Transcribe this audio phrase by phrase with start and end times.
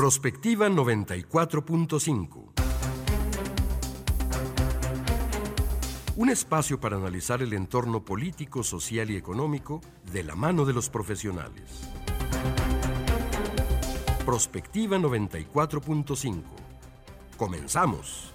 [0.00, 2.52] Prospectiva 94.5.
[6.16, 10.88] Un espacio para analizar el entorno político, social y económico de la mano de los
[10.88, 11.86] profesionales.
[14.24, 16.44] Prospectiva 94.5.
[17.36, 18.32] Comenzamos.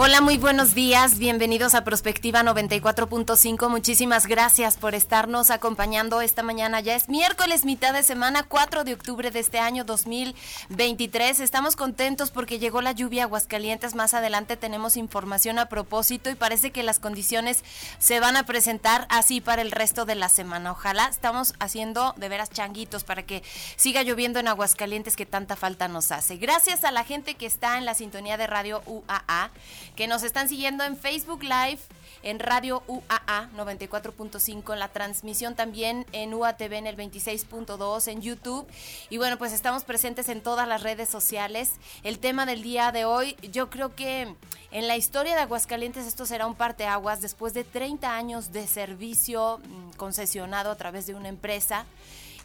[0.00, 1.18] Hola, muy buenos días.
[1.18, 3.68] Bienvenidos a Prospectiva 94.5.
[3.68, 6.78] Muchísimas gracias por estarnos acompañando esta mañana.
[6.78, 11.40] Ya es miércoles, mitad de semana, 4 de octubre de este año 2023.
[11.40, 13.96] Estamos contentos porque llegó la lluvia a Aguascalientes.
[13.96, 17.64] Más adelante tenemos información a propósito y parece que las condiciones
[17.98, 20.70] se van a presentar así para el resto de la semana.
[20.70, 23.42] Ojalá estamos haciendo de veras changuitos para que
[23.74, 26.36] siga lloviendo en Aguascalientes que tanta falta nos hace.
[26.36, 29.50] Gracias a la gente que está en la sintonía de Radio UAA
[29.98, 31.80] que nos están siguiendo en Facebook Live,
[32.22, 38.64] en Radio UAA 94.5, en la transmisión también en UATV en el 26.2, en YouTube.
[39.10, 41.72] Y bueno, pues estamos presentes en todas las redes sociales.
[42.04, 44.36] El tema del día de hoy, yo creo que
[44.70, 49.58] en la historia de Aguascalientes esto será un parteaguas después de 30 años de servicio
[49.58, 51.86] mm, concesionado a través de una empresa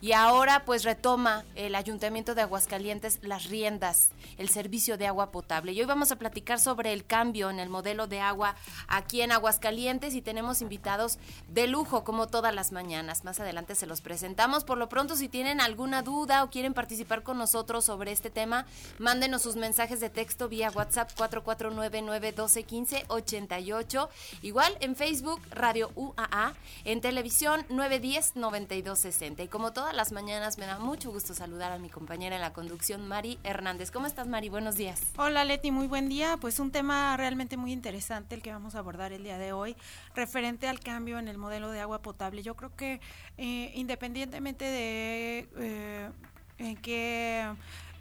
[0.03, 5.71] y ahora pues retoma el Ayuntamiento de Aguascalientes las riendas, el servicio de agua potable.
[5.71, 8.57] Y hoy vamos a platicar sobre el cambio en el modelo de agua
[8.89, 13.23] aquí en Aguascalientes y tenemos invitados de lujo como todas las mañanas.
[13.23, 14.65] Más adelante se los presentamos.
[14.65, 18.65] Por lo pronto si tienen alguna duda o quieren participar con nosotros sobre este tema,
[18.99, 24.09] mándenos sus mensajes de texto vía WhatsApp 449-912-1588.
[24.41, 29.45] Igual en Facebook Radio UAA, en televisión 910-9260.
[29.45, 32.52] Y como todas las mañanas me da mucho gusto saludar a mi compañera en la
[32.52, 33.91] conducción, Mari Hernández.
[33.91, 34.49] ¿Cómo estás, Mari?
[34.49, 35.02] Buenos días.
[35.17, 36.38] Hola, Leti, muy buen día.
[36.41, 39.75] Pues un tema realmente muy interesante el que vamos a abordar el día de hoy,
[40.16, 42.41] referente al cambio en el modelo de agua potable.
[42.41, 43.02] Yo creo que
[43.38, 46.09] eh, independientemente de eh,
[46.57, 47.47] en qué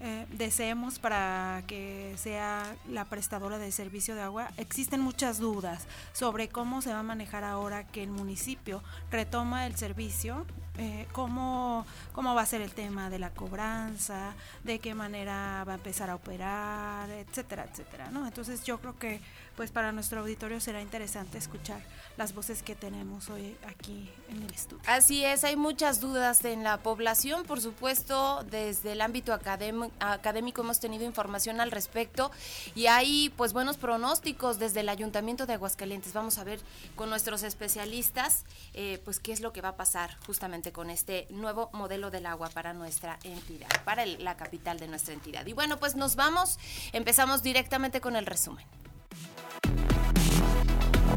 [0.00, 6.48] eh, deseemos para que sea la prestadora de servicio de agua, existen muchas dudas sobre
[6.48, 10.44] cómo se va a manejar ahora que el municipio retoma el servicio
[10.78, 14.32] eh, cómo, cómo va a ser el tema de la cobranza,
[14.64, 18.26] de qué manera va a empezar a operar, etcétera, etcétera, ¿no?
[18.26, 19.20] Entonces yo creo que
[19.56, 21.82] pues para nuestro auditorio será interesante escuchar
[22.16, 24.82] las voces que tenemos hoy aquí en el estudio.
[24.86, 30.80] Así es, hay muchas dudas en la población, por supuesto, desde el ámbito académico hemos
[30.80, 32.30] tenido información al respecto
[32.74, 36.12] y hay pues buenos pronósticos desde el Ayuntamiento de Aguascalientes.
[36.12, 36.60] Vamos a ver
[36.96, 41.26] con nuestros especialistas eh, pues qué es lo que va a pasar justamente con este
[41.30, 45.46] nuevo modelo del agua para nuestra entidad, para la capital de nuestra entidad.
[45.46, 46.58] Y bueno, pues nos vamos,
[46.92, 48.66] empezamos directamente con el resumen.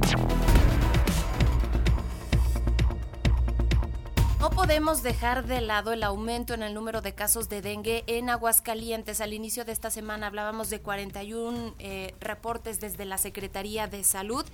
[0.06, 0.35] Thank you.
[4.46, 8.30] No podemos dejar de lado el aumento en el número de casos de dengue en
[8.30, 9.20] Aguascalientes.
[9.20, 14.46] Al inicio de esta semana hablábamos de 41 eh, reportes desde la Secretaría de Salud.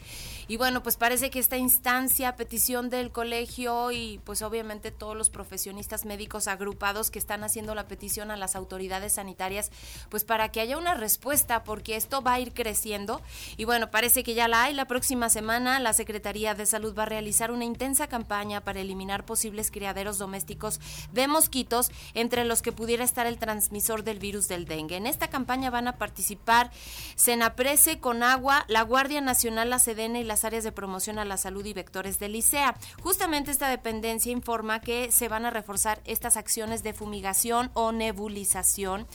[0.47, 5.29] Y bueno, pues parece que esta instancia, petición del colegio y pues obviamente todos los
[5.29, 9.73] profesionistas médicos agrupados que están haciendo la petición a las autoridades sanitarias,
[10.07, 13.19] pues para que haya una respuesta, porque esto va a ir creciendo.
[13.57, 14.73] Y bueno, parece que ya la hay.
[14.73, 19.25] La próxima semana la Secretaría de Salud va a realizar una intensa campaña para eliminar
[19.25, 20.79] posibles criaderos domésticos
[21.11, 24.95] de mosquitos entre los que pudiera estar el transmisor del virus del dengue.
[24.95, 26.69] En esta campaña van a participar
[27.15, 31.37] Senaprece, con agua, la Guardia Nacional, la Sedena y las áreas de promoción a la
[31.37, 32.75] salud y vectores del ICEA.
[33.01, 39.07] Justamente esta dependencia informa que se van a reforzar estas acciones de fumigación o nebulización.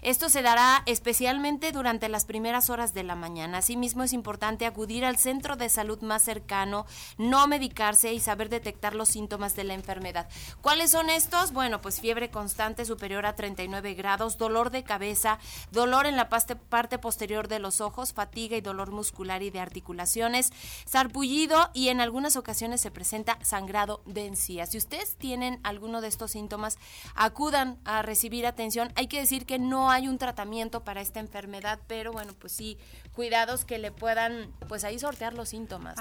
[0.00, 3.58] Esto se dará especialmente durante las primeras horas de la mañana.
[3.58, 6.86] Asimismo, es importante acudir al centro de salud más cercano,
[7.18, 10.13] no medicarse y saber detectar los síntomas de la enfermedad
[10.60, 11.52] ¿Cuáles son estos?
[11.52, 15.38] Bueno, pues fiebre constante superior a 39 grados, dolor de cabeza,
[15.70, 20.52] dolor en la parte posterior de los ojos, fatiga y dolor muscular y de articulaciones,
[20.84, 24.70] sarpullido y en algunas ocasiones se presenta sangrado de encías.
[24.70, 26.78] Si ustedes tienen alguno de estos síntomas,
[27.14, 28.92] acudan a recibir atención.
[28.96, 32.78] Hay que decir que no hay un tratamiento para esta enfermedad, pero bueno, pues sí,
[33.14, 35.96] cuidados que le puedan, pues ahí sortear los síntomas.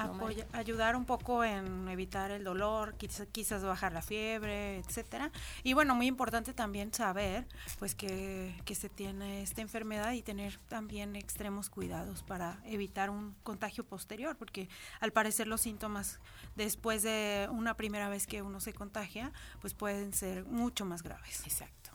[0.52, 5.32] ayudar un poco en evitar el dolor, quizás, quizás bajar la fiebre, etcétera.
[5.64, 7.48] Y bueno, muy importante también saber
[7.80, 13.36] pues que, que se tiene esta enfermedad y tener también extremos cuidados para evitar un
[13.44, 14.68] contagio posterior, porque
[15.00, 16.20] al parecer los síntomas
[16.56, 19.32] después de una primera vez que uno se contagia,
[19.62, 21.42] pues pueden ser mucho más graves.
[21.46, 21.92] Exacto.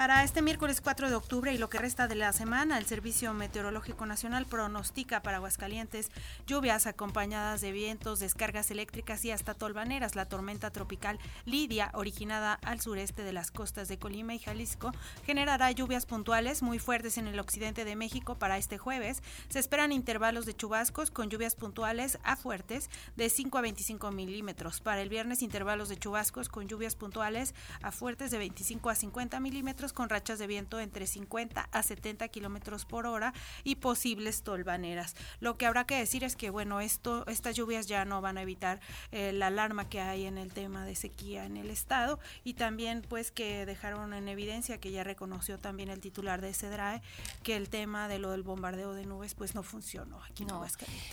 [0.00, 3.34] Para este miércoles 4 de octubre y lo que resta de la semana, el Servicio
[3.34, 6.10] Meteorológico Nacional pronostica para Aguascalientes
[6.46, 10.16] lluvias acompañadas de vientos, descargas eléctricas y hasta tolvaneras.
[10.16, 14.90] La tormenta tropical Lidia, originada al sureste de las costas de Colima y Jalisco,
[15.26, 19.22] generará lluvias puntuales muy fuertes en el occidente de México para este jueves.
[19.50, 24.80] Se esperan intervalos de chubascos con lluvias puntuales a fuertes de 5 a 25 milímetros.
[24.80, 29.38] Para el viernes, intervalos de chubascos con lluvias puntuales a fuertes de 25 a 50
[29.40, 33.32] milímetros con rachas de viento entre 50 a 70 kilómetros por hora
[33.64, 35.16] y posibles tolvaneras.
[35.40, 38.42] Lo que habrá que decir es que, bueno, esto, estas lluvias ya no van a
[38.42, 38.80] evitar
[39.12, 43.02] eh, la alarma que hay en el tema de sequía en el estado y también,
[43.08, 47.02] pues, que dejaron en evidencia que ya reconoció también el titular de CEDRAE
[47.42, 50.64] que el tema de lo del bombardeo de nubes, pues, no funcionó aquí no.
[50.64, 50.70] en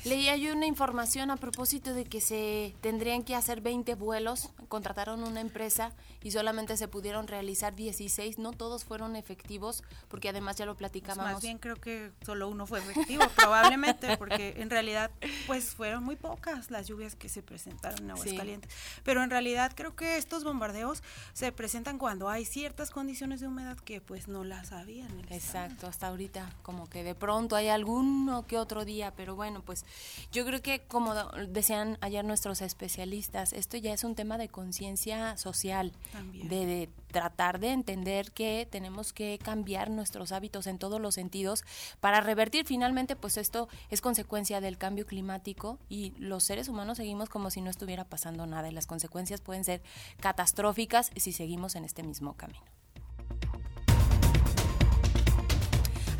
[0.09, 5.23] Leía yo una información a propósito de que se tendrían que hacer 20 vuelos, contrataron
[5.23, 10.65] una empresa y solamente se pudieron realizar 16, no todos fueron efectivos, porque además ya
[10.65, 11.25] lo platicábamos.
[11.25, 15.11] Pues más bien creo que solo uno fue efectivo, probablemente, porque en realidad
[15.45, 18.71] pues fueron muy pocas las lluvias que se presentaron en Aguascalientes.
[19.03, 21.03] Pero en realidad creo que estos bombardeos
[21.33, 25.07] se presentan cuando hay ciertas condiciones de humedad que pues no las habían.
[25.29, 29.85] Exacto, hasta ahorita como que de pronto hay alguno que otro día, pero bueno, pues
[30.31, 31.13] yo creo que como
[31.47, 35.93] decían ayer nuestros especialistas, esto ya es un tema de conciencia social,
[36.33, 41.63] de tratar de entender que tenemos que cambiar nuestros hábitos en todos los sentidos
[41.99, 47.27] para revertir finalmente pues esto es consecuencia del cambio climático y los seres humanos seguimos
[47.27, 49.81] como si no estuviera pasando nada y las consecuencias pueden ser
[50.19, 52.67] catastróficas si seguimos en este mismo camino.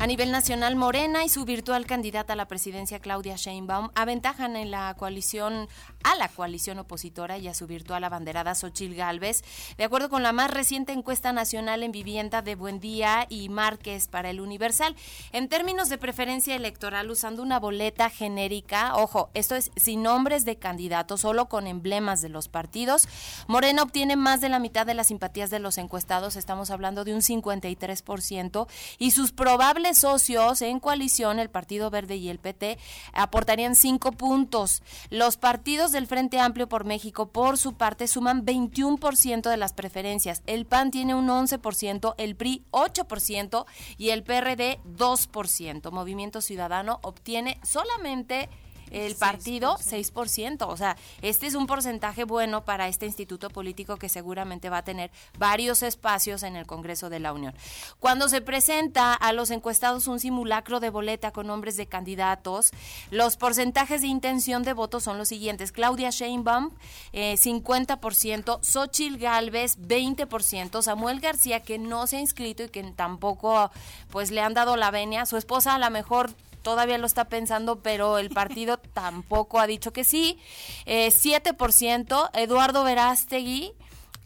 [0.00, 4.70] A nivel nacional, Morena y su virtual candidata a la presidencia, Claudia Sheinbaum, aventajan en
[4.70, 5.68] la coalición,
[6.02, 9.42] a la coalición opositora y a su virtual abanderada Xochil Gálvez.
[9.76, 14.30] De acuerdo con la más reciente encuesta nacional en vivienda de Buendía y Márquez para
[14.30, 14.96] el Universal,
[15.32, 20.56] en términos de preferencia electoral, usando una boleta genérica, ojo, esto es sin nombres de
[20.56, 23.08] candidatos, solo con emblemas de los partidos,
[23.46, 27.14] Morena obtiene más de la mitad de las simpatías de los encuestados, estamos hablando de
[27.14, 28.66] un 53%,
[28.98, 32.78] y sus probables socios en coalición, el Partido Verde y el PT,
[33.12, 34.82] aportarían cinco puntos.
[35.10, 40.42] Los partidos del Frente Amplio por México, por su parte, suman 21% de las preferencias.
[40.46, 45.90] El PAN tiene un 11%, el PRI 8% y el PRD 2%.
[45.90, 48.48] Movimiento Ciudadano obtiene solamente
[48.90, 50.66] el partido 6%.
[50.68, 54.84] O sea, este es un porcentaje bueno para este instituto político que seguramente va a
[54.84, 57.54] tener varios espacios en el Congreso de la Unión.
[58.00, 62.70] Cuando se presenta a los encuestados un simulacro de boleta con nombres de candidatos,
[63.10, 65.72] los porcentajes de intención de voto son los siguientes.
[65.72, 66.70] Claudia Sheinbaum,
[67.12, 73.70] eh, 50%, Xochil Gálvez, 20%, Samuel García, que no se ha inscrito y que tampoco
[74.10, 76.30] pues le han dado la venia, su esposa a lo mejor
[76.68, 80.38] todavía lo está pensando, pero el partido tampoco ha dicho que sí.
[80.84, 83.72] Eh, 7%, Eduardo Verástegui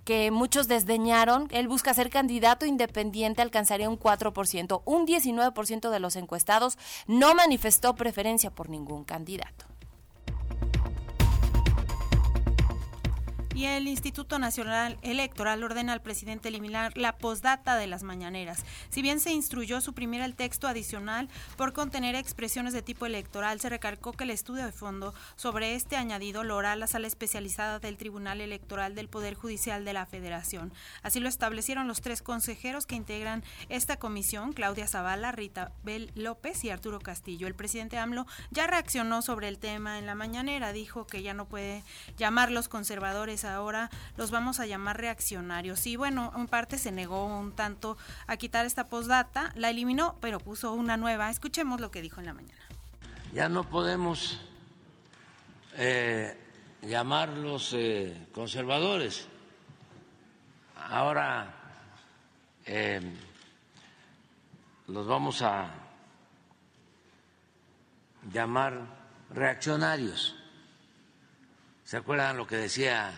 [0.04, 4.82] que muchos desdeñaron, él busca ser candidato independiente, alcanzaría un 4%.
[4.84, 9.71] Un 19% de los encuestados no manifestó preferencia por ningún candidato.
[13.54, 18.64] Y el Instituto Nacional Electoral ordena al presidente eliminar la postdata de las mañaneras.
[18.88, 23.68] Si bien se instruyó suprimir el texto adicional por contener expresiones de tipo electoral, se
[23.68, 27.96] recalcó que el estudio de fondo sobre este añadido lo hará la sala especializada del
[27.96, 30.72] Tribunal Electoral del Poder Judicial de la Federación.
[31.02, 36.64] Así lo establecieron los tres consejeros que integran esta comisión, Claudia Zavala, Rita Bel López
[36.64, 37.46] y Arturo Castillo.
[37.46, 41.46] El presidente AMLO ya reaccionó sobre el tema en la mañanera, dijo que ya no
[41.46, 41.84] puede
[42.16, 45.86] llamar los conservadores ahora los vamos a llamar reaccionarios.
[45.86, 47.96] Y bueno, en parte se negó un tanto
[48.26, 51.30] a quitar esta postdata, la eliminó, pero puso una nueva.
[51.30, 52.60] Escuchemos lo que dijo en la mañana.
[53.32, 54.40] Ya no podemos
[55.74, 56.36] eh,
[56.82, 59.26] llamarlos eh, conservadores.
[60.76, 61.54] Ahora
[62.66, 63.00] eh,
[64.88, 65.70] los vamos a
[68.30, 68.80] llamar
[69.30, 70.36] reaccionarios.
[71.84, 73.12] ¿Se acuerdan lo que decía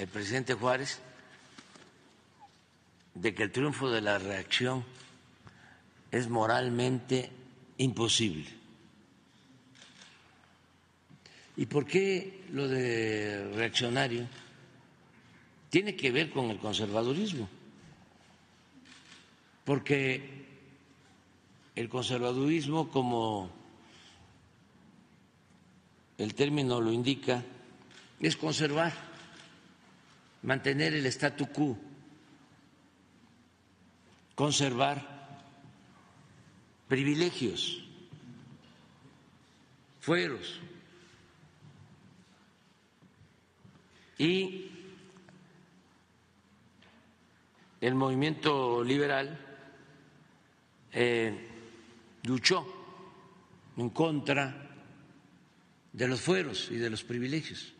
[0.00, 0.98] el presidente Juárez
[3.12, 4.82] de que el triunfo de la reacción
[6.10, 7.30] es moralmente
[7.76, 8.48] imposible.
[11.54, 14.26] ¿Y por qué lo de reaccionario
[15.68, 17.46] tiene que ver con el conservadurismo?
[19.66, 20.46] Porque
[21.76, 23.50] el conservadurismo, como
[26.16, 27.44] el término lo indica,
[28.18, 29.09] es conservar
[30.42, 31.76] mantener el statu quo.
[34.40, 35.06] conservar
[36.88, 37.84] privilegios,
[40.00, 40.58] fueros.
[44.16, 44.70] Y
[47.82, 49.38] el movimiento liberal
[50.92, 51.48] eh,
[52.22, 52.66] luchó
[53.76, 54.70] en contra
[55.92, 57.74] de los fueros y de los privilegios.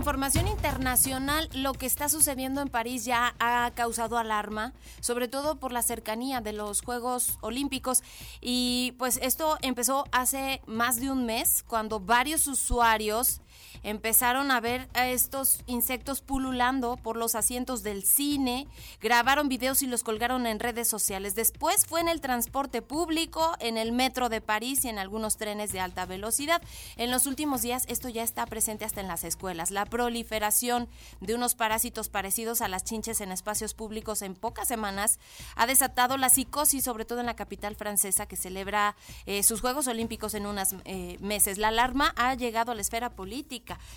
[0.00, 5.72] Información internacional, lo que está sucediendo en París ya ha causado alarma, sobre todo por
[5.72, 8.02] la cercanía de los Juegos Olímpicos.
[8.40, 13.42] Y pues esto empezó hace más de un mes, cuando varios usuarios
[13.82, 18.66] empezaron a ver a estos insectos pululando por los asientos del cine,
[19.00, 21.34] grabaron videos y los colgaron en redes sociales.
[21.34, 25.72] Después fue en el transporte público, en el metro de París y en algunos trenes
[25.72, 26.62] de alta velocidad.
[26.96, 29.70] En los últimos días esto ya está presente hasta en las escuelas.
[29.70, 30.88] La proliferación
[31.20, 35.18] de unos parásitos parecidos a las chinches en espacios públicos en pocas semanas
[35.56, 39.86] ha desatado la psicosis, sobre todo en la capital francesa que celebra eh, sus Juegos
[39.86, 41.58] Olímpicos en unos eh, meses.
[41.58, 43.49] La alarma ha llegado a la esfera política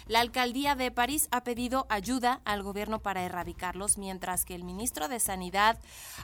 [0.08, 5.08] la alcaldía de París ha pedido ayuda al gobierno para erradicarlos, mientras que el ministro
[5.08, 5.78] de Sanidad,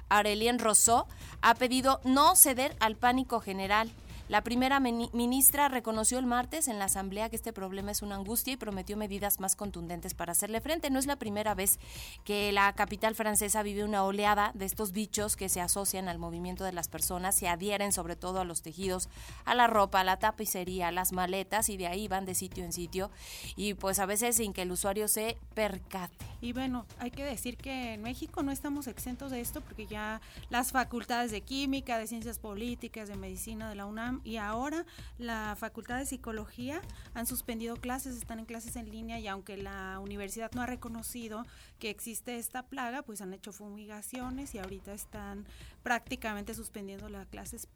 [0.09, 1.05] Aurélien Rousseau,
[1.41, 3.91] ha pedido no ceder al pánico general.
[4.29, 8.53] La primera ministra reconoció el martes en la Asamblea que este problema es una angustia
[8.53, 10.91] y prometió medidas más contundentes para hacerle frente.
[10.91, 11.79] No es la primera vez
[12.25, 16.63] que la capital francesa vive una oleada de estos bichos que se asocian al movimiento
[16.63, 19.09] de las personas, se adhieren sobre todo a los tejidos,
[19.45, 22.63] a la ropa, a la tapicería, a las maletas y de ahí van de sitio
[22.63, 23.09] en sitio
[23.55, 26.23] y pues a veces sin que el usuario se percate.
[26.39, 30.21] Y bueno, hay que decir que en México no estamos exentos de esto porque ya
[30.51, 34.85] las facultades de química, de ciencias políticas, de medicina de la UNAM y ahora
[35.17, 36.81] la Facultad de Psicología
[37.13, 41.45] han suspendido clases, están en clases en línea y aunque la universidad no ha reconocido
[41.79, 45.45] que existe esta plaga, pues han hecho fumigaciones y ahorita están
[45.83, 47.67] prácticamente suspendiendo las clases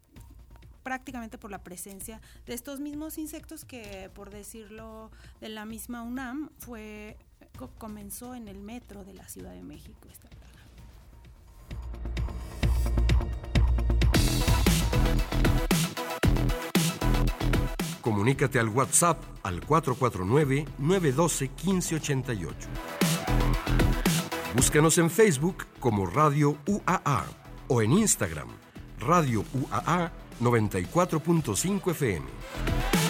[0.82, 5.10] prácticamente por la presencia de estos mismos insectos que, por decirlo
[5.40, 7.16] de la misma UNAM, fue
[7.78, 10.28] comenzó en el metro de la Ciudad de México esta
[18.04, 22.52] Comunícate al WhatsApp al 449-912-1588.
[24.54, 27.24] Búscanos en Facebook como Radio UAA
[27.66, 28.48] o en Instagram
[29.00, 33.03] Radio UAA 94.5 FM.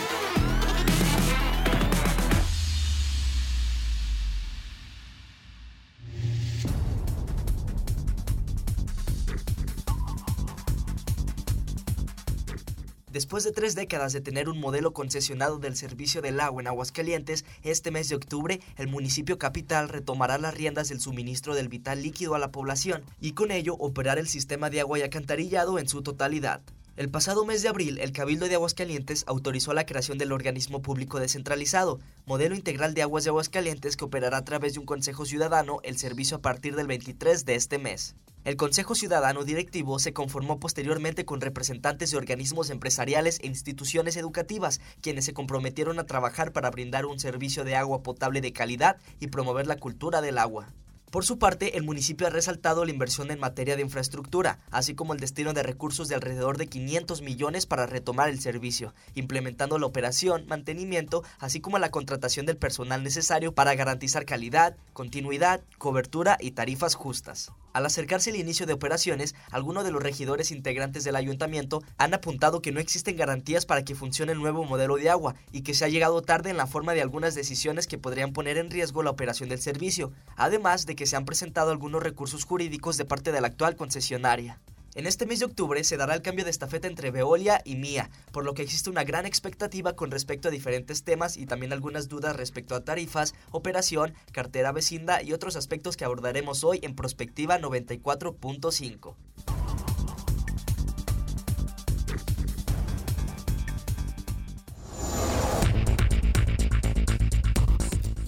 [13.15, 17.45] Después de tres décadas de tener un modelo concesionado del servicio del agua en Aguascalientes,
[17.63, 22.35] este mes de octubre el municipio capital retomará las riendas del suministro del vital líquido
[22.35, 26.03] a la población y con ello operar el sistema de agua y acantarillado en su
[26.03, 26.61] totalidad.
[26.97, 31.19] El pasado mes de abril, el Cabildo de Aguascalientes autorizó la creación del organismo público
[31.19, 35.81] descentralizado, modelo integral de aguas de Aguascalientes que operará a través de un Consejo Ciudadano
[35.83, 38.15] el servicio a partir del 23 de este mes.
[38.45, 44.81] El Consejo Ciudadano Directivo se conformó posteriormente con representantes de organismos empresariales e instituciones educativas,
[45.01, 49.27] quienes se comprometieron a trabajar para brindar un servicio de agua potable de calidad y
[49.27, 50.73] promover la cultura del agua.
[51.15, 55.13] Por su parte, el municipio ha resaltado la inversión en materia de infraestructura, así como
[55.13, 59.87] el destino de recursos de alrededor de 500 millones para retomar el servicio, implementando la
[59.87, 66.51] operación, mantenimiento, así como la contratación del personal necesario para garantizar calidad, continuidad, cobertura y
[66.51, 67.53] tarifas justas.
[67.75, 72.63] Al acercarse el inicio de operaciones, algunos de los regidores integrantes del ayuntamiento han apuntado
[72.63, 75.85] que no existen garantías para que funcione el nuevo modelo de agua y que se
[75.85, 79.11] ha llegado tarde en la forma de algunas decisiones que podrían poner en riesgo la
[79.11, 83.41] operación del servicio, además de que se han presentado algunos recursos jurídicos de parte de
[83.41, 84.61] la actual concesionaria.
[84.97, 88.11] En este mes de octubre se dará el cambio de estafeta entre Veolia y Mía,
[88.31, 92.09] por lo que existe una gran expectativa con respecto a diferentes temas y también algunas
[92.09, 97.59] dudas respecto a tarifas, operación, cartera vecinda y otros aspectos que abordaremos hoy en Prospectiva
[97.59, 99.17] 94.5.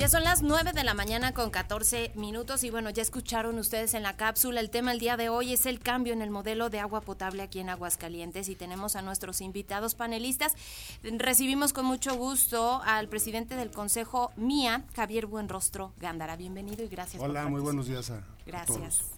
[0.08, 4.04] son las 9 de la mañana con 14 minutos y bueno, ya escucharon ustedes en
[4.04, 6.78] la cápsula, el tema el día de hoy es el cambio en el modelo de
[6.78, 10.54] agua potable aquí en Aguascalientes y tenemos a nuestros invitados panelistas.
[11.02, 16.36] Recibimos con mucho gusto al presidente del Consejo MIA, Javier Buenrostro Gándara.
[16.36, 17.20] Bienvenido y gracias.
[17.20, 18.12] Hola, muy buenos días
[18.46, 19.15] Gracias.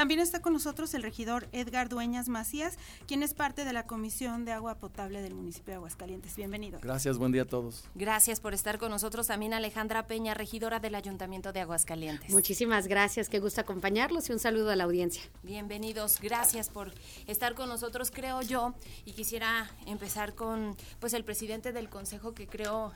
[0.00, 4.46] También está con nosotros el regidor Edgar Dueñas Macías, quien es parte de la Comisión
[4.46, 6.36] de Agua Potable del municipio de Aguascalientes.
[6.36, 6.78] Bienvenido.
[6.80, 7.84] Gracias, buen día a todos.
[7.94, 12.30] Gracias por estar con nosotros también Alejandra Peña, regidora del Ayuntamiento de Aguascalientes.
[12.30, 15.22] Muchísimas gracias, qué gusto acompañarlos y un saludo a la audiencia.
[15.42, 16.94] Bienvenidos, gracias por
[17.26, 18.72] estar con nosotros, creo yo,
[19.04, 22.94] y quisiera empezar con pues el presidente del Consejo que creo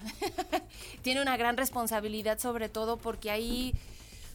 [1.02, 3.74] tiene una gran responsabilidad sobre todo porque ahí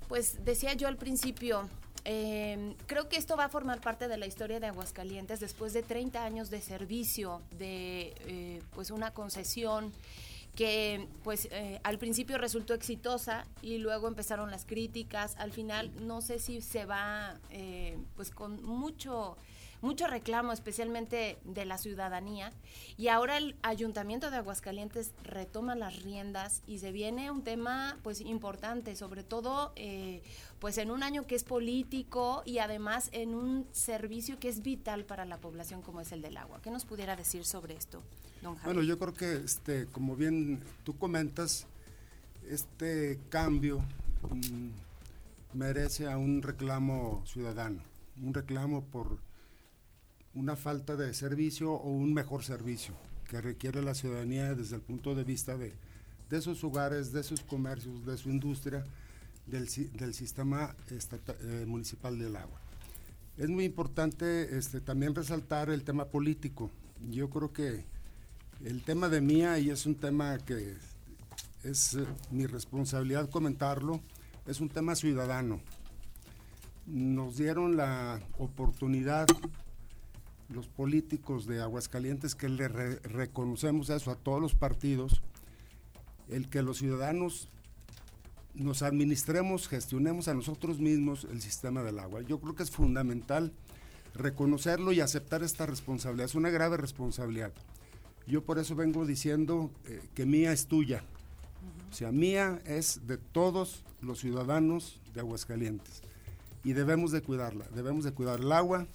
[0.08, 1.70] pues decía yo al principio,
[2.06, 5.84] eh, creo que esto va a formar parte de la historia de Aguascalientes después de
[5.84, 9.92] 30 años de servicio, de eh, pues una concesión
[10.56, 15.36] que pues eh, al principio resultó exitosa y luego empezaron las críticas.
[15.38, 19.38] Al final no sé si se va eh, pues con mucho
[19.82, 22.52] mucho reclamo, especialmente de la ciudadanía.
[22.98, 28.22] Y ahora el Ayuntamiento de Aguascalientes retoma las riendas y se viene un tema pues
[28.22, 30.22] importante, sobre todo eh,
[30.60, 35.06] pues en un año que es político y además en un servicio que es vital
[35.06, 36.60] para la población como es el del agua.
[36.62, 38.02] ¿Qué nos pudiera decir sobre esto,
[38.42, 38.76] don Javier?
[38.76, 41.68] Bueno, yo creo que este, como bien tú comentas,
[42.50, 43.80] este cambio
[44.30, 44.70] mm,
[45.54, 47.82] merece a un reclamo ciudadano,
[48.22, 49.29] un reclamo por
[50.40, 52.94] una falta de servicio o un mejor servicio
[53.30, 55.74] que requiere la ciudadanía desde el punto de vista de,
[56.30, 58.86] de sus hogares, de sus comercios, de su industria,
[59.46, 59.68] del,
[59.98, 62.58] del sistema estatal, eh, municipal del agua.
[63.38, 66.72] Es muy importante este, también resaltar el tema político.
[67.12, 67.84] Yo creo que
[68.64, 70.78] el tema de mía, y es un tema que
[71.64, 74.00] es eh, mi responsabilidad comentarlo,
[74.48, 75.60] es un tema ciudadano.
[76.88, 79.28] Nos dieron la oportunidad
[80.50, 85.22] los políticos de Aguascalientes que le re reconocemos eso a todos los partidos,
[86.28, 87.50] el que los ciudadanos
[88.56, 92.22] nos administremos, gestionemos a nosotros mismos el sistema del agua.
[92.22, 93.54] Yo creo que es fundamental
[94.14, 96.26] reconocerlo y aceptar esta responsabilidad.
[96.26, 97.54] Es una grave responsabilidad.
[98.28, 101.04] Yo por eso vengo diciendo eh, que mía es tuya.
[101.92, 106.02] O sea, mía es de todos los ciudadanos de Aguascalientes.
[106.64, 107.66] Y debemos de cuidarla.
[107.74, 108.88] Debemos de cuidar el agua,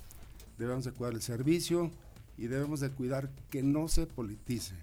[0.58, 1.90] debemos de cuidar el servicio
[2.36, 4.74] y debemos de cuidar que no se politice.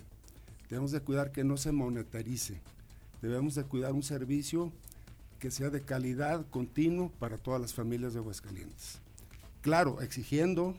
[0.69, 2.61] Debemos de cuidar que no se monetarice.
[3.21, 4.71] Debemos de cuidar un servicio
[5.39, 8.99] que sea de calidad continuo para todas las familias de Aguascalientes.
[9.61, 10.75] Claro, exigiendo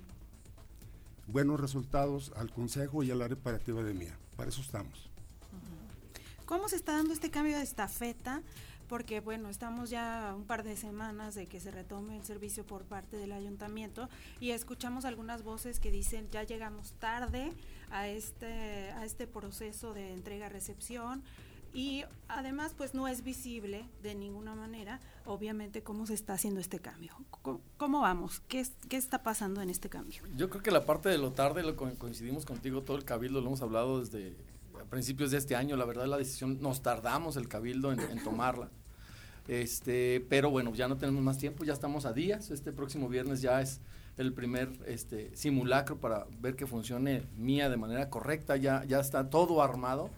[1.27, 4.17] buenos resultados al Consejo y al área operativa de MIA.
[4.37, 5.09] Para eso estamos.
[6.47, 8.43] ¿Cómo se está dando este cambio de estafeta?
[8.93, 12.85] Porque, bueno, estamos ya un par de semanas de que se retome el servicio por
[12.85, 17.55] parte del ayuntamiento y escuchamos algunas voces que dicen ya llegamos tarde
[17.91, 21.23] a este, a este proceso de entrega-recepción
[21.73, 26.79] y además pues no es visible de ninguna manera obviamente cómo se está haciendo este
[26.79, 27.15] cambio.
[27.41, 28.41] ¿Cómo, cómo vamos?
[28.41, 30.23] ¿Qué, ¿Qué, está pasando en este cambio?
[30.37, 33.47] Yo creo que la parte de lo tarde lo coincidimos contigo, todo el cabildo lo
[33.47, 34.37] hemos hablado desde
[34.91, 38.69] principios de este año, la verdad la decisión nos tardamos el cabildo en tomarla.
[39.49, 42.51] Este, pero bueno, ya no tenemos más tiempo, ya estamos a días.
[42.51, 43.81] Este próximo viernes ya es
[44.17, 49.31] el primer este, simulacro para ver que funcione mía de manera correcta, ya, ya está
[49.31, 50.11] todo armado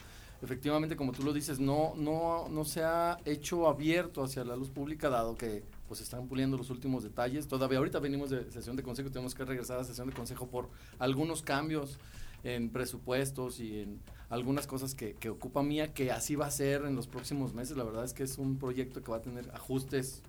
[0.44, 4.68] efectivamente, como tú lo dices, no, no, no se ha hecho abierto hacia la luz
[4.68, 7.48] pública, dado que pues están puliendo los últimos detalles.
[7.48, 10.68] Todavía ahorita venimos de sesión de consejo, tenemos que regresar a sesión de consejo por
[10.98, 11.98] algunos cambios
[12.44, 16.84] en presupuestos y en algunas cosas que, que ocupa mía, que así va a ser
[16.84, 17.76] en los próximos meses.
[17.76, 20.22] La verdad es que es un proyecto que va a tener ajustes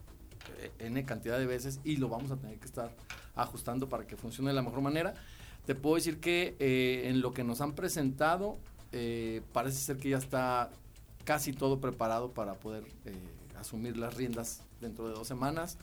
[0.60, 2.96] eh, N cantidad de veces y lo vamos a tener que estar
[3.36, 5.14] ajustando para que funcione de la mejor manera.
[5.66, 8.58] Te puedo decir que eh, en lo que nos han presentado,
[8.92, 10.70] eh, parece ser que ya está
[11.24, 13.14] casi todo preparado para poder eh,
[13.60, 15.78] asumir las riendas dentro de dos semanas.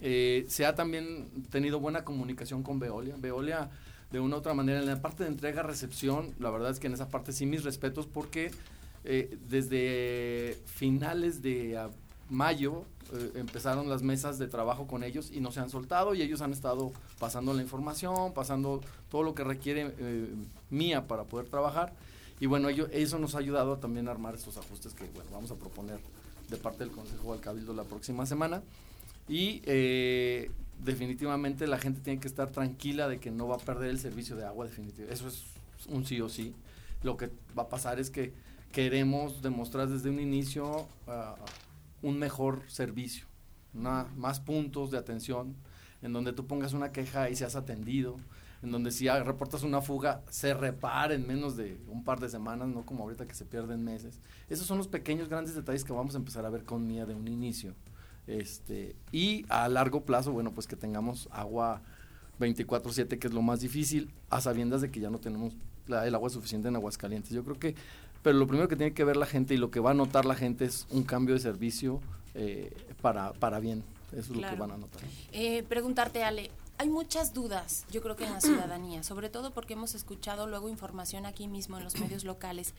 [0.00, 3.14] Eh, se ha también tenido buena comunicación con Veolia.
[3.18, 3.70] Veolia,
[4.10, 6.94] de una u otra manera, en la parte de entrega-recepción, la verdad es que en
[6.94, 8.50] esa parte sí mis respetos porque
[9.04, 11.78] eh, desde finales de
[12.28, 16.22] mayo eh, empezaron las mesas de trabajo con ellos y no se han soltado y
[16.22, 20.28] ellos han estado pasando la información, pasando todo lo que requiere eh,
[20.70, 21.92] mía para poder trabajar
[22.40, 25.50] y bueno, ello, eso nos ha ayudado también a armar estos ajustes que bueno, vamos
[25.50, 25.98] a proponer
[26.48, 28.62] de parte del Consejo del Cabildo la próxima semana.
[29.28, 29.62] Y
[30.84, 34.36] definitivamente la gente tiene que estar tranquila de que no va a perder el servicio
[34.36, 35.14] de agua definitivamente.
[35.14, 35.44] Eso es
[35.88, 36.54] un sí o sí.
[37.02, 38.32] Lo que va a pasar es que
[38.72, 43.26] queremos demostrar desde un inicio uh, un mejor servicio,
[43.74, 45.54] una, más puntos de atención,
[46.02, 48.16] en donde tú pongas una queja y seas atendido,
[48.62, 52.68] en donde si reportas una fuga, se repara en menos de un par de semanas,
[52.68, 54.20] no como ahorita que se pierden meses.
[54.48, 57.14] Esos son los pequeños, grandes detalles que vamos a empezar a ver con Mía de
[57.14, 57.74] un inicio.
[58.26, 61.82] Este, y a largo plazo, bueno, pues que tengamos agua
[62.40, 65.54] 24/7, que es lo más difícil, a sabiendas de que ya no tenemos
[65.88, 67.30] el agua suficiente en Aguascalientes.
[67.30, 67.74] Yo creo que,
[68.22, 70.24] pero lo primero que tiene que ver la gente y lo que va a notar
[70.24, 72.00] la gente es un cambio de servicio
[72.34, 73.82] eh, para, para bien.
[74.12, 75.00] Eso es lo que van a notar.
[75.32, 79.72] Eh, preguntarte, Ale, hay muchas dudas, yo creo que en la ciudadanía, sobre todo porque
[79.72, 82.74] hemos escuchado luego información aquí mismo en los medios locales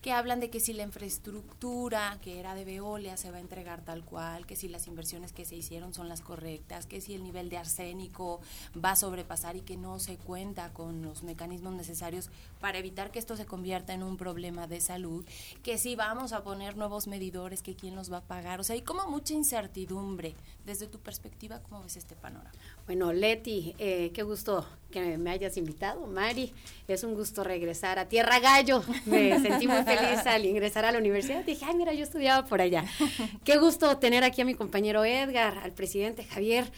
[0.00, 3.84] que hablan de que si la infraestructura que era de Veolia se va a entregar
[3.84, 7.22] tal cual, que si las inversiones que se hicieron son las correctas, que si el
[7.22, 8.40] nivel de arsénico
[8.82, 13.18] va a sobrepasar y que no se cuenta con los mecanismos necesarios para evitar que
[13.18, 15.26] esto se convierta en un problema de salud,
[15.62, 18.74] que si vamos a poner nuevos medidores, que quién los va a pagar, o sea,
[18.74, 20.34] hay como mucha incertidumbre.
[20.64, 22.52] Desde tu perspectiva, ¿cómo ves este panorama?
[22.86, 26.06] Bueno, Leti, eh, qué gusto que me hayas invitado.
[26.06, 26.52] Mari,
[26.88, 28.82] es un gusto regresar a Tierra Gallo.
[29.06, 31.44] Me sentí muy feliz al ingresar a la universidad.
[31.44, 32.84] Dije, ay, mira, yo estudiaba por allá.
[33.44, 36.70] Qué gusto tener aquí a mi compañero Edgar, al presidente Javier.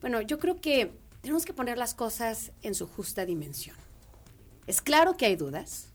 [0.00, 3.76] Bueno, yo creo que tenemos que poner las cosas en su justa dimensión.
[4.66, 5.88] Es claro que hay dudas,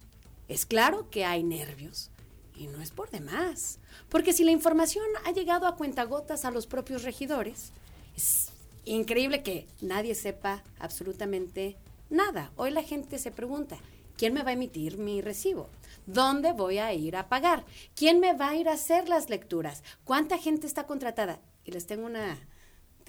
[0.47, 2.11] es claro que hay nervios,
[2.55, 3.79] y no es por demás.
[4.09, 7.71] Porque si la información ha llegado a cuentagotas a los propios regidores,
[8.15, 8.51] es
[8.85, 11.77] increíble que nadie sepa absolutamente
[12.09, 12.51] nada.
[12.55, 13.77] Hoy la gente se pregunta,
[14.17, 15.69] ¿quién me va a emitir mi recibo?
[16.05, 17.65] ¿Dónde voy a ir a pagar?
[17.95, 19.83] ¿Quién me va a ir a hacer las lecturas?
[20.03, 21.39] ¿Cuánta gente está contratada?
[21.65, 22.37] Y les tengo una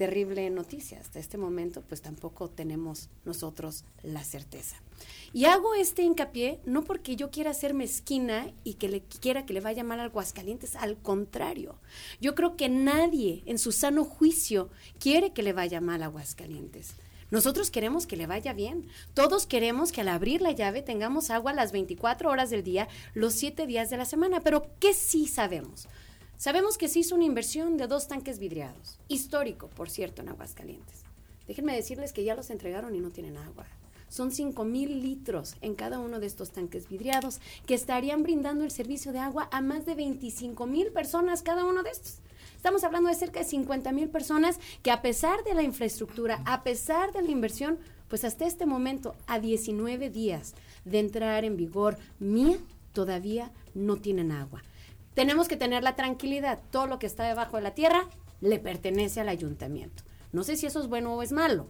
[0.01, 0.99] terrible noticia.
[0.99, 4.77] Hasta este momento, pues tampoco tenemos nosotros la certeza.
[5.31, 9.53] Y hago este hincapié no porque yo quiera ser mezquina y que le quiera que
[9.53, 11.79] le vaya mal al Aguascalientes, al contrario.
[12.19, 16.95] Yo creo que nadie en su sano juicio quiere que le vaya mal a Aguascalientes.
[17.29, 18.87] Nosotros queremos que le vaya bien.
[19.13, 23.35] Todos queremos que al abrir la llave tengamos agua las 24 horas del día, los
[23.35, 24.41] 7 días de la semana.
[24.41, 25.87] Pero ¿qué sí sabemos?
[26.41, 31.03] Sabemos que se hizo una inversión de dos tanques vidriados, histórico, por cierto, en Aguascalientes.
[31.47, 33.67] Déjenme decirles que ya los entregaron y no tienen agua.
[34.09, 38.71] Son 5 mil litros en cada uno de estos tanques vidriados que estarían brindando el
[38.71, 42.17] servicio de agua a más de 25 mil personas cada uno de estos.
[42.55, 46.63] Estamos hablando de cerca de 50 mil personas que a pesar de la infraestructura, a
[46.63, 47.77] pesar de la inversión,
[48.07, 52.57] pues hasta este momento, a 19 días de entrar en vigor MIA,
[52.93, 54.63] todavía no tienen agua.
[55.13, 58.07] Tenemos que tener la tranquilidad, todo lo que está debajo de la tierra
[58.39, 60.03] le pertenece al ayuntamiento.
[60.31, 61.67] No sé si eso es bueno o es malo,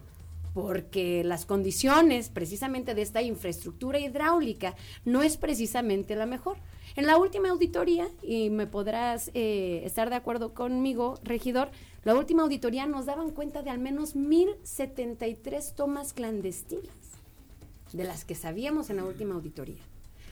[0.54, 4.76] porque las condiciones precisamente de esta infraestructura hidráulica
[5.06, 6.58] no es precisamente la mejor.
[6.96, 11.72] En la última auditoría, y me podrás eh, estar de acuerdo conmigo, regidor,
[12.04, 16.96] la última auditoría nos daban cuenta de al menos 1.073 tomas clandestinas,
[17.94, 19.82] de las que sabíamos en la última auditoría.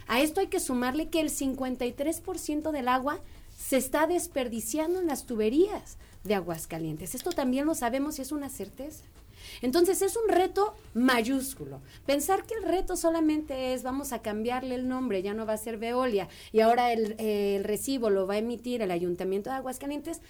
[0.09, 3.19] A esto hay que sumarle que el 53% del agua
[3.55, 7.13] se está desperdiciando en las tuberías de aguas calientes.
[7.13, 9.03] Esto también lo sabemos y es una certeza.
[9.61, 11.79] Entonces es un reto mayúsculo.
[12.07, 15.57] Pensar que el reto solamente es vamos a cambiarle el nombre, ya no va a
[15.57, 20.21] ser Veolia y ahora el, el recibo lo va a emitir el Ayuntamiento de Aguascalientes,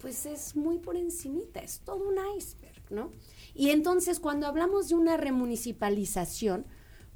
[0.00, 3.10] pues es muy por encimita, es todo un iceberg, ¿no?
[3.52, 6.66] Y entonces cuando hablamos de una remunicipalización,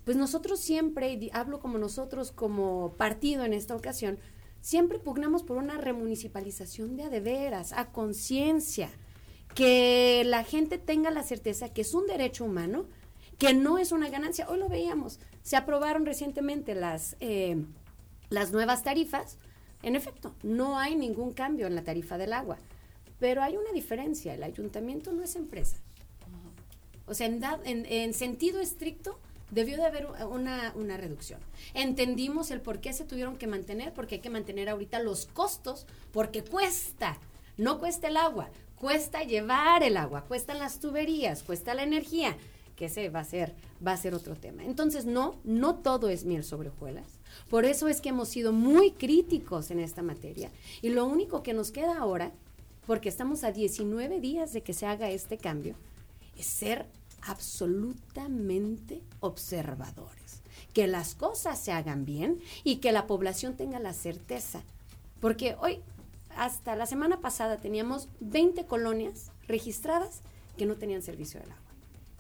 [0.07, 4.21] pues nosotros siempre, y hablo como nosotros como partido en esta ocasión,
[4.61, 8.89] siempre pugnamos por una remunicipalización de a de veras, a conciencia,
[9.57, 12.87] que la gente tenga la certeza que es un derecho humano,
[13.37, 14.49] que no es una ganancia.
[14.49, 17.65] Hoy lo veíamos, se aprobaron recientemente las, eh,
[18.31, 19.39] las nuevas tarifas.
[19.83, 22.59] En efecto, no hay ningún cambio en la tarifa del agua,
[23.19, 25.79] pero hay una diferencia, el ayuntamiento no es empresa.
[27.07, 29.19] O sea, en, en, en sentido estricto,
[29.51, 31.41] debió de haber una, una, reducción.
[31.75, 35.87] Entendimos el por qué se tuvieron que mantener, porque hay que mantener ahorita los costos,
[36.13, 37.19] porque cuesta,
[37.57, 42.37] no cuesta el agua, cuesta llevar el agua, cuestan las tuberías, cuesta la energía,
[42.77, 43.55] que ese va a ser,
[43.85, 44.65] va a ser otro tema.
[44.65, 47.07] Entonces, no, no todo es miel sobre hojuelas.
[47.49, 50.51] Por eso es que hemos sido muy críticos en esta materia.
[50.83, 52.33] Y lo único que nos queda ahora,
[52.87, 55.75] porque estamos a 19 días de que se haga este cambio,
[56.37, 56.87] es ser
[57.27, 60.43] absolutamente observadores.
[60.73, 64.63] Que las cosas se hagan bien y que la población tenga la certeza.
[65.21, 65.81] Porque hoy
[66.37, 70.21] hasta la semana pasada teníamos 20 colonias registradas
[70.57, 71.63] que no tenían servicio del agua.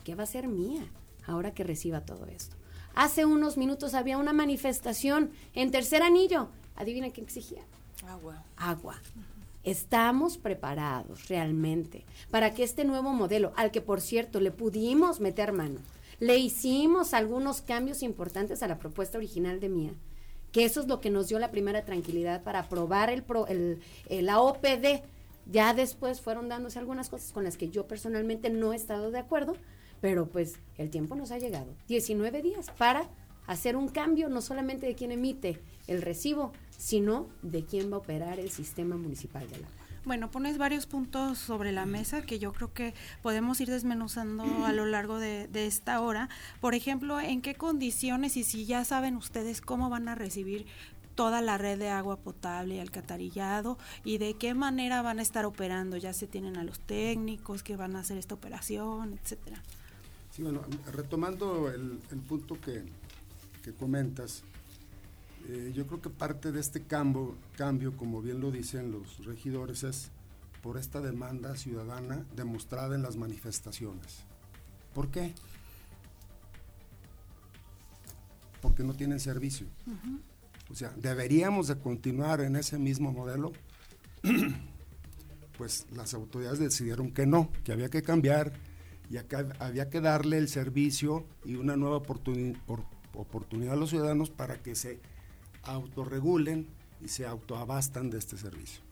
[0.05, 0.85] ¿Qué va a ser mía
[1.27, 2.57] ahora que reciba todo esto?
[2.95, 6.49] Hace unos minutos había una manifestación en Tercer Anillo.
[6.77, 7.63] Adivina qué exigía.
[8.07, 8.43] Agua.
[8.57, 8.97] Agua.
[9.67, 15.51] Estamos preparados realmente para que este nuevo modelo, al que por cierto le pudimos meter
[15.53, 15.81] mano,
[16.21, 19.91] le hicimos algunos cambios importantes a la propuesta original de Mía,
[20.53, 23.25] que eso es lo que nos dio la primera tranquilidad para aprobar el,
[24.09, 25.03] el, la OPD
[25.51, 29.19] Ya después fueron dándose algunas cosas con las que yo personalmente no he estado de
[29.19, 29.57] acuerdo,
[30.01, 31.75] pero pues el tiempo nos ha llegado.
[31.89, 33.09] 19 días para
[33.49, 37.99] hacer un cambio no solamente de quién emite el recibo, sino de quién va a
[38.01, 39.87] operar el sistema municipal del agua.
[40.05, 44.73] Bueno, pones varios puntos sobre la mesa que yo creo que podemos ir desmenuzando a
[44.73, 46.29] lo largo de, de, esta hora.
[46.61, 50.67] Por ejemplo, en qué condiciones y si ya saben ustedes cómo van a recibir
[51.17, 55.45] toda la red de agua potable y alcantarillado y de qué manera van a estar
[55.45, 55.97] operando.
[55.97, 59.61] Ya se tienen a los técnicos que van a hacer esta operación, etcétera.
[60.31, 60.63] Sí, bueno,
[60.93, 62.85] retomando el, el punto que,
[63.65, 64.45] que comentas,
[65.49, 69.85] eh, yo creo que parte de este cambio, cambio, como bien lo dicen los regidores,
[69.85, 70.11] es
[70.63, 74.25] por esta demanda ciudadana demostrada en las manifestaciones.
[74.95, 75.35] ¿Por qué?
[78.61, 79.67] Porque no tienen servicio.
[79.87, 80.21] Uh -huh.
[80.71, 83.53] O sea, deberíamos de continuar en ese mismo modelo.
[85.57, 88.53] pues las autoridades decidieron que no, que había que cambiar
[89.09, 92.55] y acá había que darle el servicio y una nueva oportuni
[93.15, 95.01] oportunidad a los ciudadanos para que se
[95.67, 96.67] autorregulen
[97.01, 98.87] y se autoabastan de este servicio.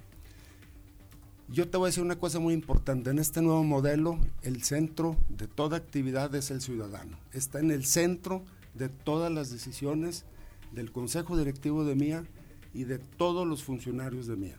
[1.48, 5.16] Yo te voy a decir una cosa muy importante, en este nuevo modelo el centro
[5.28, 10.24] de toda actividad es el ciudadano, está en el centro de todas las decisiones
[10.72, 12.24] del Consejo Directivo de MIA
[12.72, 14.58] y de todos los funcionarios de MIA.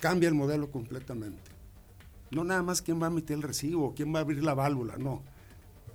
[0.00, 1.50] Cambia el modelo completamente.
[2.30, 4.96] No nada más quién va a emitir el recibo, quién va a abrir la válvula,
[4.96, 5.22] no.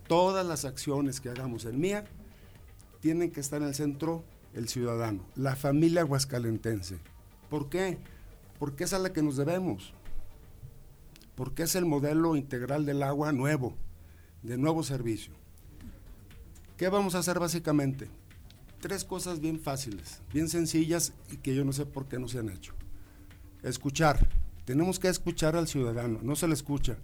[0.08, 2.06] Todas las acciones que hagamos en MIA
[3.00, 4.24] tienen que estar en el centro
[4.54, 6.98] el ciudadano, la familia aguascalentense.
[7.50, 7.98] ¿Por qué?
[8.60, 9.94] Porque es a la que nos debemos.
[11.36, 13.76] Porque es el modelo integral del agua nuevo,
[14.44, 15.34] de nuevo servicio.
[16.78, 18.10] ¿Qué vamos a hacer básicamente?
[18.80, 22.40] Tres cosas bien fáciles, bien sencillas y que yo no sé por qué no se
[22.40, 22.74] han hecho.
[23.64, 24.28] Escuchar.
[24.66, 26.98] Tenemos que escuchar al ciudadano, no se le escucha.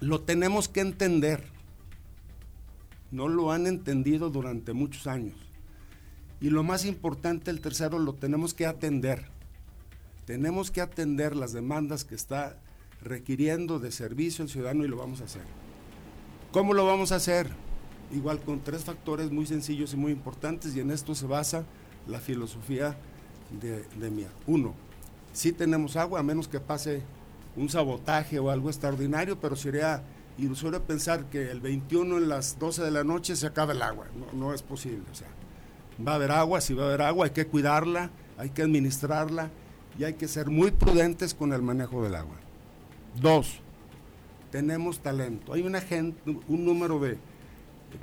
[0.00, 1.44] Lo tenemos que entender.
[3.10, 5.47] No lo han entendido durante muchos años.
[6.40, 9.26] Y lo más importante, el tercero, lo tenemos que atender.
[10.24, 12.58] Tenemos que atender las demandas que está
[13.02, 15.42] requiriendo de servicio el ciudadano y lo vamos a hacer.
[16.52, 17.48] ¿Cómo lo vamos a hacer?
[18.12, 21.64] Igual con tres factores muy sencillos y muy importantes y en esto se basa
[22.06, 22.96] la filosofía
[23.60, 24.28] de, de MIA.
[24.46, 24.74] Uno,
[25.32, 27.02] sí tenemos agua, a menos que pase
[27.56, 30.02] un sabotaje o algo extraordinario, pero sería
[30.38, 34.06] ilusorio pensar que el 21 en las 12 de la noche se acaba el agua.
[34.14, 35.04] No, no es posible.
[35.10, 35.28] O sea,
[36.06, 39.50] va a haber agua, si va a haber agua, hay que cuidarla, hay que administrarla
[39.98, 42.36] y hay que ser muy prudentes con el manejo del agua.
[43.20, 43.60] Dos,
[44.50, 45.52] tenemos talento.
[45.52, 47.18] Hay una gente, un número de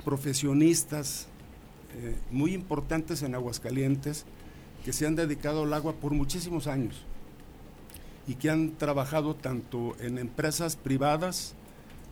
[0.04, 1.28] profesionistas
[1.98, 4.26] eh, muy importantes en Aguascalientes
[4.84, 7.04] que se han dedicado al agua por muchísimos años
[8.28, 11.54] y que han trabajado tanto en empresas privadas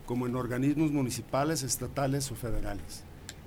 [0.05, 3.04] como en organismos municipales, estatales o federales.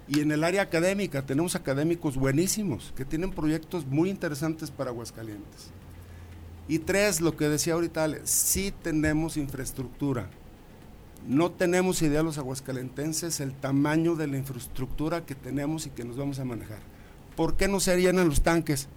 [0.09, 5.71] Y en el área académica tenemos académicos buenísimos que tienen proyectos muy interesantes para Aguascalientes.
[6.67, 10.29] Y tres, lo que decía ahorita, Ale, sí tenemos infraestructura.
[11.27, 16.17] No tenemos idea los aguascalentenses el tamaño de la infraestructura que tenemos y que nos
[16.17, 16.79] vamos a manejar.
[17.37, 18.89] ¿Por qué no se llenan los tanques?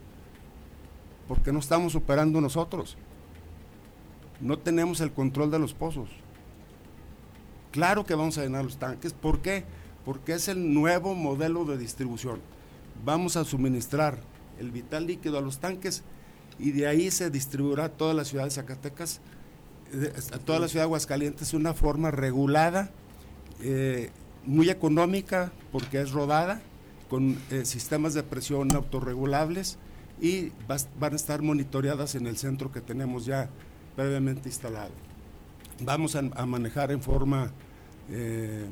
[1.28, 2.98] Porque no estamos operando nosotros.
[4.42, 6.10] No tenemos el control de los pozos.
[7.72, 9.14] Claro que vamos a llenar los tanques.
[9.14, 9.64] ¿Por qué?
[10.12, 12.42] Porque es el nuevo modelo de distribución.
[13.06, 14.18] Vamos a suministrar
[14.60, 16.04] el vital líquido a los tanques
[16.60, 19.22] y de ahí se distribuirá a toda la ciudad de Zacatecas,
[20.34, 22.92] a toda la ciudad de Aguascalientes de una forma regulada,
[23.62, 24.10] eh,
[24.46, 26.62] muy económica porque es rodada,
[27.10, 29.78] con eh, sistemas de presión autorregulables
[30.20, 33.50] y va, van a estar monitoreadas en el centro que tenemos ya
[33.96, 34.92] previamente instalado.
[35.80, 37.54] Vamos a, manejar en forma
[38.10, 38.68] eh,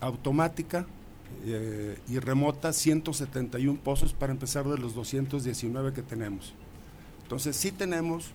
[0.00, 0.86] automática
[1.44, 6.54] eh, y remota 171 pozos para empezar de los 219 que tenemos.
[7.22, 8.30] Entonces sí tenemos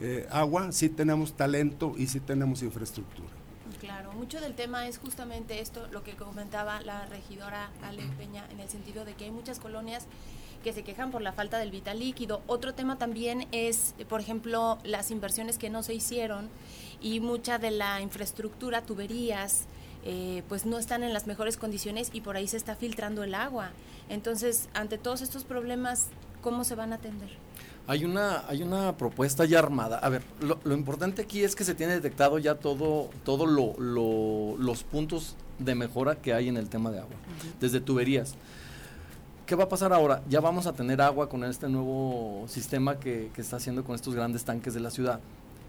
[0.00, 3.28] eh, agua, sí tenemos talento y sí tenemos infraestructura.
[3.80, 8.60] Claro, mucho del tema es justamente esto, lo que comentaba la regidora Ale Peña, en
[8.60, 10.06] el sentido de que hay muchas colonias
[10.62, 12.42] que se quejan por la falta del vital líquido.
[12.46, 16.48] Otro tema también es, por ejemplo, las inversiones que no se hicieron
[17.00, 19.66] y mucha de la infraestructura, tuberías,
[20.04, 23.34] eh, pues no están en las mejores condiciones y por ahí se está filtrando el
[23.34, 23.70] agua.
[24.08, 26.08] Entonces, ante todos estos problemas,
[26.40, 27.30] ¿cómo se van a atender?
[27.86, 29.98] Hay una, hay una propuesta ya armada.
[29.98, 33.74] A ver, lo, lo importante aquí es que se tiene detectado ya todo, todo lo,
[33.78, 37.60] lo, los puntos de mejora que hay en el tema de agua, uh -huh.
[37.60, 38.36] desde tuberías
[39.52, 40.22] ¿qué va a pasar ahora?
[40.30, 44.14] Ya vamos a tener agua con este nuevo sistema que, que está haciendo con estos
[44.14, 45.20] grandes tanques de la ciudad.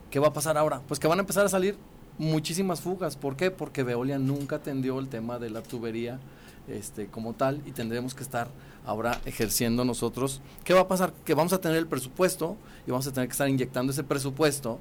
[0.10, 0.82] ¿Qué va a pasar ahora?
[0.88, 1.76] Pues que van a empezar a salir
[2.18, 3.16] muchísimas fugas.
[3.16, 3.52] ¿Por qué?
[3.52, 6.20] Porque Veolia nunca atendió el tema de la tubería
[6.68, 8.48] este, como tal y tendremos que estar
[8.86, 10.42] ahora ejerciendo nosotros.
[10.64, 11.14] ¿Qué va a pasar?
[11.26, 14.80] Que vamos a tener el presupuesto y vamos a tener que estar inyectando ese presupuesto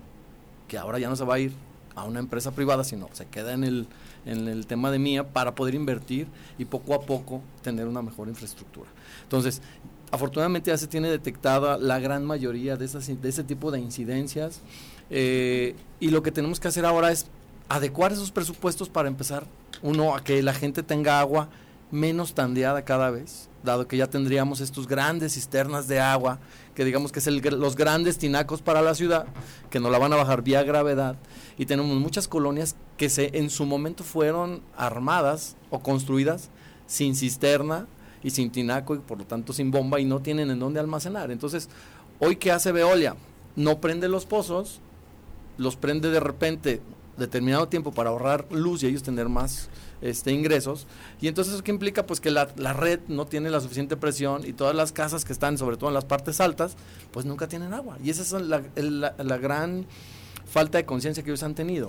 [0.68, 1.52] que ahora ya no se va a ir
[1.94, 3.86] a una empresa privada, sino se queda en el,
[4.24, 6.26] en el tema de mía para poder invertir
[6.58, 8.88] y poco a poco tener una mejor infraestructura.
[9.24, 9.60] Entonces,
[10.10, 14.60] afortunadamente ya se tiene detectada la gran mayoría de, esas, de ese tipo de incidencias
[15.12, 17.26] eh, y lo que tenemos que hacer ahora es
[17.68, 19.46] adecuar esos presupuestos para empezar,
[19.82, 21.48] uno, a que la gente tenga agua
[21.90, 26.40] menos tandeada cada vez, dado que ya tendríamos estos grandes cisternas de agua,
[26.74, 29.26] que digamos que es los grandes tinacos para la ciudad,
[29.68, 31.16] que nos la van a bajar vía gravedad,
[31.58, 36.48] y tenemos muchas colonias que se, en su momento fueron armadas o construidas
[36.86, 37.86] sin cisterna
[38.22, 41.30] y sin tinaco y por lo tanto sin bomba y no tienen en dónde almacenar.
[41.30, 41.68] Entonces,
[42.18, 43.16] hoy qué hace Veolia?
[43.54, 44.80] No prende los pozos,
[45.58, 46.80] los prende de repente
[47.16, 49.68] determinado tiempo para ahorrar luz y ellos tener más
[50.00, 50.86] este, ingresos.
[51.20, 54.52] Y entonces eso que implica pues que la, red no tiene la suficiente presión y
[54.52, 56.76] todas las casas que están, sobre todo en las partes altas,
[57.10, 57.98] pues nunca tienen agua.
[58.02, 59.86] Y esa es la, la, gran
[60.46, 61.88] falta de conciencia que ellos han tenido.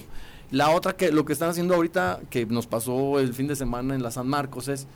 [0.52, 3.95] La otra que lo que están haciendo ahorita, que nos pasó el fin de semana
[3.95, 4.88] en la San Marcos, es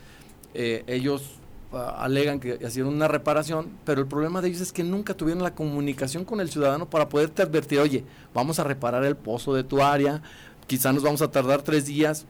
[0.54, 1.38] eh, ellos
[1.72, 5.54] alegan que hicieron una reparación, pero el problema de ellos es que nunca tuvieron la
[5.54, 8.04] comunicación con el ciudadano para poderte advertir, oye,
[8.34, 10.22] vamos a reparar el pozo de tu área,
[10.66, 12.26] quizá nos vamos a tardar tres días,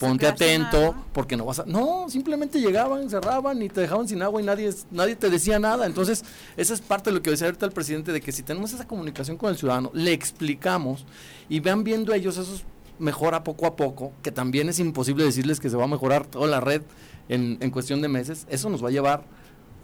[0.00, 1.64] ponte atento, porque no vas a...
[1.66, 5.86] No, simplemente llegaban, cerraban y te dejaban sin agua y nadie, nadie te decía nada.
[5.86, 6.24] Entonces,
[6.56, 8.88] esa es parte de lo que decía ahorita el presidente, de que si tenemos esa
[8.88, 11.04] comunicación con el ciudadano, le explicamos
[11.48, 12.64] y van viendo ellos esos
[12.98, 16.48] mejora poco a poco, que también es imposible decirles que se va a mejorar toda
[16.48, 16.82] la red
[17.28, 19.24] en, cuestión de meses, eso nos va a llevar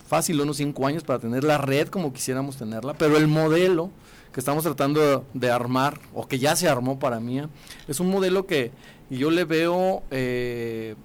[0.07, 3.91] fácil unos cinco años para tener la red como quisiéramos tenerla, pero el modelo
[4.33, 7.41] que estamos tratando de armar, o que ya se armó para mí,
[7.87, 8.73] es un modelo que
[9.09, 10.97] yo le veo eh,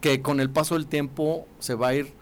[0.00, 2.14] que con el paso del tiempo se va a ir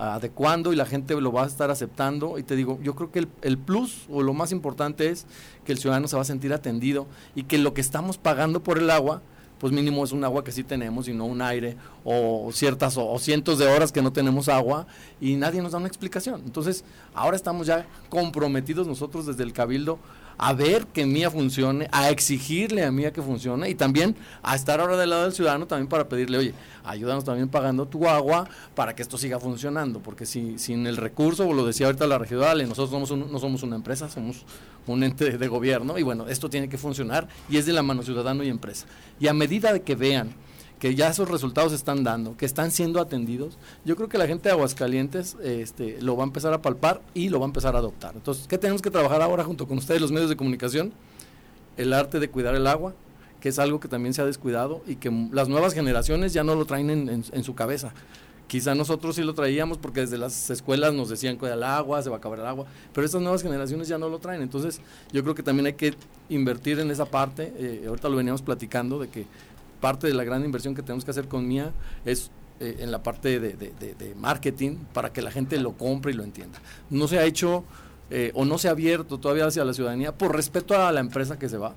[0.00, 2.38] adecuando y la gente lo va a estar aceptando.
[2.38, 5.26] Y te digo, yo creo que el, plus o lo más importante es
[5.64, 8.78] que el ciudadano se va a sentir atendido y que lo que estamos pagando por
[8.78, 9.22] el agua
[9.60, 13.18] pues mínimo es un agua que sí tenemos y no un aire o ciertas o,
[13.18, 14.86] cientos de horas que no tenemos agua
[15.20, 16.40] y nadie nos da una explicación.
[16.46, 16.82] Entonces,
[17.14, 19.98] ahora estamos ya comprometidos nosotros desde el Cabildo
[20.42, 24.80] a ver que Mía funcione, a exigirle a Mía que funcione y también a estar
[24.80, 28.96] ahora del lado del ciudadano también para pedirle, oye, ayúdanos también pagando tu agua para
[28.96, 32.88] que esto siga funcionando, porque si sin el recurso, lo decía ahorita la regional, nosotros
[32.88, 34.46] somos no somos una empresa, somos
[34.86, 38.02] un ente de gobierno y bueno, esto tiene que funcionar y es de la mano
[38.02, 38.86] ciudadano y empresa.
[39.20, 40.32] Y a medida de que vean
[40.80, 44.48] que ya esos resultados están dando, que están siendo atendidos, yo creo que la gente
[44.48, 47.78] de Aguascalientes este, lo va a empezar a palpar y lo va a empezar a
[47.78, 48.14] adoptar.
[48.16, 50.92] Entonces, ¿qué tenemos que trabajar ahora junto con ustedes, los medios de comunicación?
[51.76, 52.94] El arte de cuidar el agua,
[53.40, 56.54] que es algo que también se ha descuidado y que las nuevas generaciones ya no
[56.54, 57.92] lo traen en, su cabeza.
[58.46, 62.10] Quizá nosotros sí lo traíamos porque desde las escuelas nos decían cuida el agua, se
[62.10, 64.42] va a acabar el agua, pero estas nuevas generaciones ya no lo traen.
[64.42, 64.80] Entonces
[65.12, 65.94] yo creo que también hay que
[66.30, 67.52] invertir en esa parte.
[67.56, 69.26] Eh, ahorita lo veníamos platicando de que
[69.80, 71.72] parte de la gran inversión que tenemos que hacer con Mía
[72.04, 76.24] es eh, en la parte de, marketing para que la gente lo compre y lo
[76.24, 76.58] entienda.
[76.90, 77.64] No se ha hecho
[78.10, 81.38] eh, o no se ha abierto todavía hacia la ciudadanía por respeto a la empresa
[81.38, 81.74] que se va,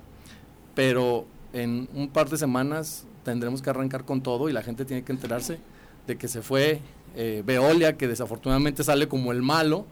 [0.75, 5.03] pero en un par de semanas tendremos que arrancar con todo y la gente tiene
[5.03, 5.59] que enterarse
[6.05, 6.81] de que se fue
[7.15, 9.85] eh, Veolia, que desafortunadamente sale como el malo,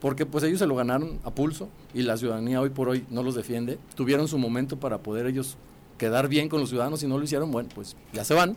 [0.00, 3.22] porque pues ellos se lo ganaron a pulso y la ciudadanía hoy por hoy no
[3.22, 3.78] los defiende.
[3.94, 5.56] Tuvieron su momento para poder ellos
[5.98, 8.56] quedar bien con los ciudadanos, si no lo hicieron, bueno, pues ya se van.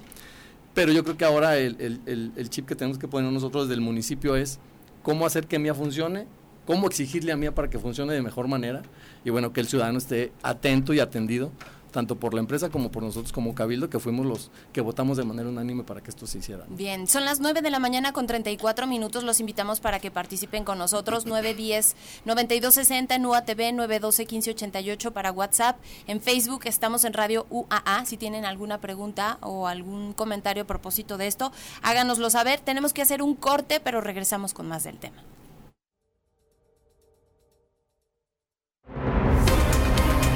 [0.73, 3.81] Pero yo creo que ahora el, el, chip que tenemos que poner nosotros desde el
[3.81, 4.59] municipio es
[5.03, 6.27] cómo hacer que MIA funcione,
[6.65, 8.81] cómo exigirle a MIA para que funcione de mejor manera
[9.25, 11.51] y bueno, que el ciudadano esté atento y atendido
[11.91, 15.23] tanto por la empresa como por nosotros como Cabildo, que fuimos los que votamos de
[15.23, 16.65] manera unánime para que esto se hiciera.
[16.69, 20.63] Bien, son las 9 de la mañana con 34 minutos, los invitamos para que participen
[20.63, 25.77] con nosotros, 910 9260 en UATV, 912 1588 para WhatsApp,
[26.07, 31.17] en Facebook estamos en Radio UAA, si tienen alguna pregunta o algún comentario a propósito
[31.17, 31.51] de esto,
[31.81, 35.23] háganoslo saber, tenemos que hacer un corte, pero regresamos con más del tema.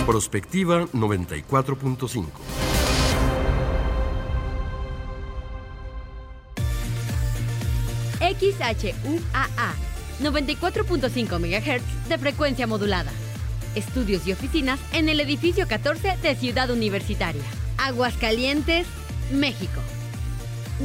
[0.05, 2.25] Prospectiva 94.5.
[8.19, 9.73] XHUAA
[10.21, 13.11] 94.5 MHz de frecuencia modulada.
[13.75, 17.43] Estudios y oficinas en el edificio 14 de Ciudad Universitaria.
[17.77, 18.87] Aguascalientes,
[19.31, 19.81] México.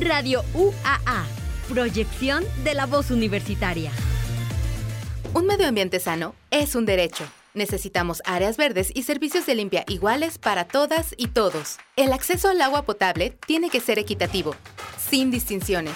[0.01, 1.41] Radio UAA
[1.71, 3.93] Proyección de la voz universitaria.
[5.35, 7.25] Un medio ambiente sano es un derecho.
[7.55, 11.78] Necesitamos áreas verdes y servicios de limpia iguales para todas y todos.
[11.96, 14.55] El acceso al agua potable tiene que ser equitativo,
[14.98, 15.94] sin distinciones.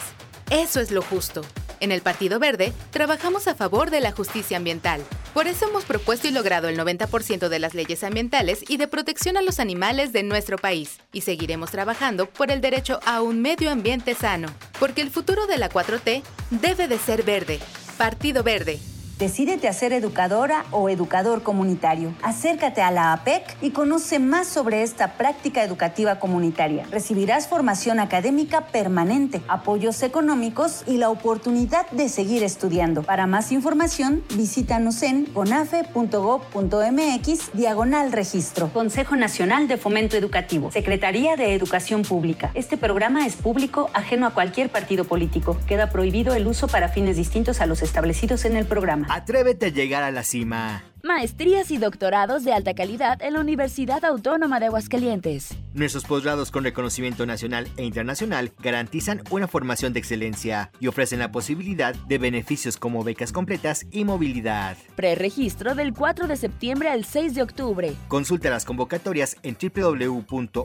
[0.51, 1.43] Eso es lo justo.
[1.81, 5.03] En el Partido Verde trabajamos a favor de la justicia ambiental.
[5.33, 9.37] Por eso hemos propuesto y logrado el 90% de las leyes ambientales y de protección
[9.37, 10.99] a los animales de nuestro país.
[11.13, 14.49] Y seguiremos trabajando por el derecho a un medio ambiente sano.
[14.79, 17.61] Porque el futuro de la 4T debe de ser verde.
[17.99, 18.79] Partido Verde.
[19.19, 22.13] Decídete a ser educadora o educador comunitario.
[22.21, 26.85] Acércate a la APEC y conoce más sobre esta práctica educativa comunitaria.
[26.91, 33.05] Recibirás formación académica permanente, apoyos económicos y la oportunidad de seguir estudiando.
[33.05, 38.73] Para más información, visítanos en conafe.gov.mx diagonal registro.
[38.73, 40.73] Consejo Nacional de Fomento Educativo.
[40.73, 42.51] Secretaría de Educación Pública.
[42.55, 45.57] Este programa es público, ajeno a cualquier partido político.
[45.69, 49.04] Queda prohibido el uso para fines distintos a los establecidos en el programa.
[49.09, 50.83] Atrévete a llegar a la cima.
[51.03, 55.55] Maestrías y doctorados de alta calidad en la Universidad Autónoma de Aguascalientes.
[55.75, 61.31] Nuestros posgrados con reconocimiento nacional e internacional garantizan una formación de excelencia y ofrecen la
[61.31, 64.79] posibilidad de beneficios como becas completas y movilidad.
[64.97, 67.93] Preregistro del 4 de septiembre al 6 de octubre.
[68.09, 70.57] Consulta las convocatorias en www.uaa.mx.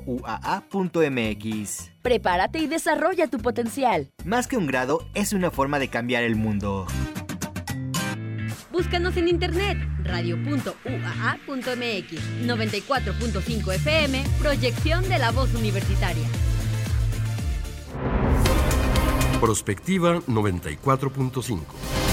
[2.01, 4.07] Prepárate y desarrolla tu potencial.
[4.23, 6.87] Más que un grado, es una forma de cambiar el mundo.
[8.80, 10.73] Búscanos en internet radio.uaa.mx
[12.47, 16.25] 94.5 FM, proyección de la voz universitaria.
[19.41, 22.09] Prospectiva 94.5.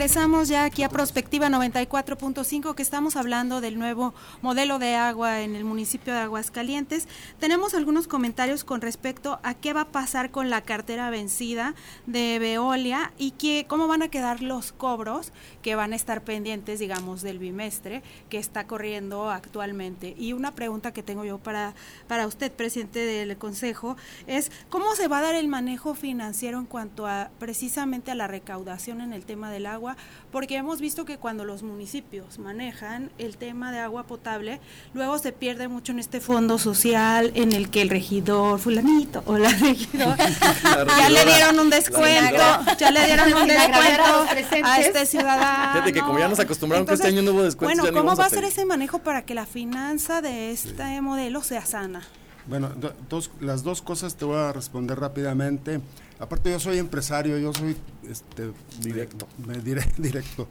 [0.00, 5.54] regresamos ya aquí a Prospectiva 94.5 que estamos hablando del nuevo modelo de agua en
[5.54, 7.06] el municipio de Aguascalientes.
[7.38, 11.74] Tenemos algunos comentarios con respecto a qué va a pasar con la cartera vencida
[12.06, 16.78] de Veolia y que, cómo van a quedar los cobros que van a estar pendientes,
[16.78, 20.14] digamos, del bimestre que está corriendo actualmente.
[20.18, 21.74] Y una pregunta que tengo yo para,
[22.08, 26.64] para usted, presidente del Consejo, es cómo se va a dar el manejo financiero en
[26.64, 29.89] cuanto a precisamente a la recaudación en el tema del agua
[30.32, 34.60] porque hemos visto que cuando los municipios manejan el tema de agua potable,
[34.94, 39.38] luego se pierde mucho en este fondo social en el que el regidor fulanito o
[39.38, 40.16] la regidora
[40.98, 42.42] ya le dieron un descuento,
[42.78, 45.72] ya le dieron un descuento a este ciudadano.
[45.72, 47.82] Fíjate que como ya nos acostumbraron que este año no hubo descuento.
[47.82, 51.64] Bueno, ¿cómo va a ser ese manejo para que la finanza de este modelo sea
[51.64, 52.02] sana?
[52.46, 52.70] Bueno,
[53.08, 55.80] dos, las dos cosas te voy a responder rápidamente.
[56.20, 57.74] Aparte yo soy empresario, yo soy
[58.06, 58.52] este,
[58.82, 59.26] directo.
[59.46, 59.54] Me,
[59.96, 60.48] directo.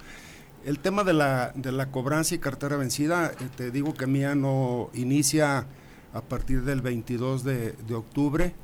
[0.66, 4.34] El tema de la, de la cobranza y cartera vencida, eh, te digo que mía
[4.34, 5.68] no inicia
[6.12, 8.56] a partir del 22 de, octubre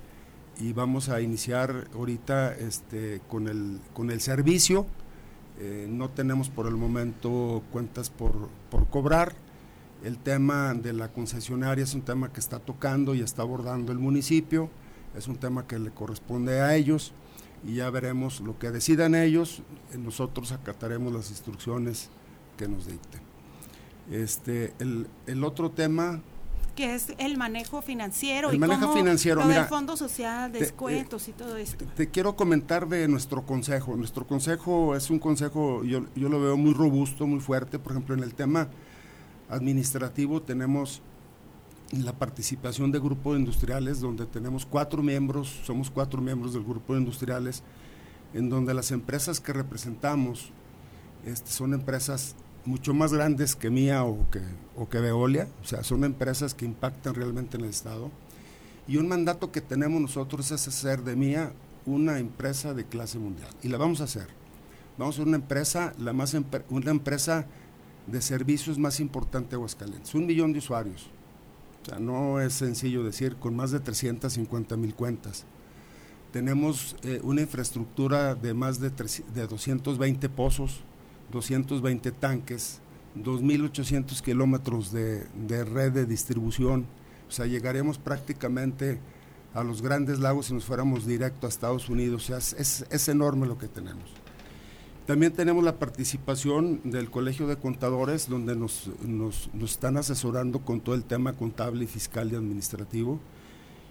[0.59, 4.87] y vamos a iniciar ahorita este, con, el, con el servicio.
[5.59, 9.35] Eh, no tenemos por el momento cuentas por, por cobrar.
[10.03, 13.99] El tema de la concesionaria es un tema que está tocando y está abordando el
[13.99, 14.71] municipio
[15.17, 17.13] es un tema que le corresponde a ellos
[17.65, 19.61] y ya veremos lo que decidan ellos,
[19.97, 22.09] nosotros acataremos las instrucciones
[22.57, 23.21] que nos dicten.
[24.11, 26.21] Este, el, otro tema
[26.75, 31.57] que es el manejo financiero el manejo financiero mira, el fondo social descuentos y todo
[31.57, 33.95] esto te, quiero comentar de nuestro consejo.
[33.95, 37.79] Nuestro consejo es un consejo yo, yo lo veo muy robusto muy fuerte.
[37.79, 38.67] Por ejemplo en el tema
[39.49, 41.01] administrativo tenemos
[42.03, 46.99] la participación de grupos industriales, donde tenemos cuatro miembros, somos cuatro miembros del grupo de
[46.99, 47.63] industriales,
[48.33, 50.49] en donde las empresas que representamos
[51.25, 52.35] este, son empresas
[52.65, 54.41] mucho más grandes que mía o que,
[54.75, 58.11] o que Veolia, o sea, son empresas que impactan realmente en el Estado.
[58.87, 61.53] Y un mandato que tenemos nosotros es hacer de mía
[61.85, 63.49] una empresa de clase mundial.
[63.63, 64.27] Y la vamos a hacer.
[64.97, 66.35] Vamos a ser una empresa, la más
[66.69, 67.45] una empresa
[68.07, 70.13] de servicios más importante de Aguascalientes.
[70.13, 71.09] Un millón de usuarios
[71.99, 75.45] no es sencillo decir, con más de 350 mil cuentas.
[76.31, 80.81] Tenemos eh, una infraestructura de más de, de 220 pozos,
[81.31, 82.81] 220 tanques,
[83.17, 86.85] 2.800 kilómetros de, de, red de distribución.
[87.29, 88.99] O sea, llegaremos prácticamente
[89.53, 92.23] a los grandes lagos si nos fuéramos directo a Estados Unidos.
[92.23, 94.24] O sea, es, es enorme lo que tenemos.
[95.05, 100.95] También tenemos la participación del Colegio de Contadores, donde nos, nos, están asesorando con todo
[100.95, 103.19] el tema contable, y fiscal y administrativo.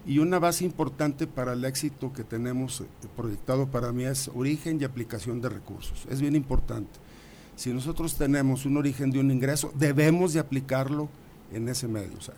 [0.06, 2.82] Y una base importante para el éxito que tenemos
[3.16, 6.04] proyectado para mí es origen y aplicación de recursos.
[6.10, 6.98] Es bien importante.
[7.54, 11.08] Si nosotros tenemos un origen de un ingreso, debemos de aplicarlo
[11.52, 12.18] en ese medio.
[12.18, 12.34] O sea,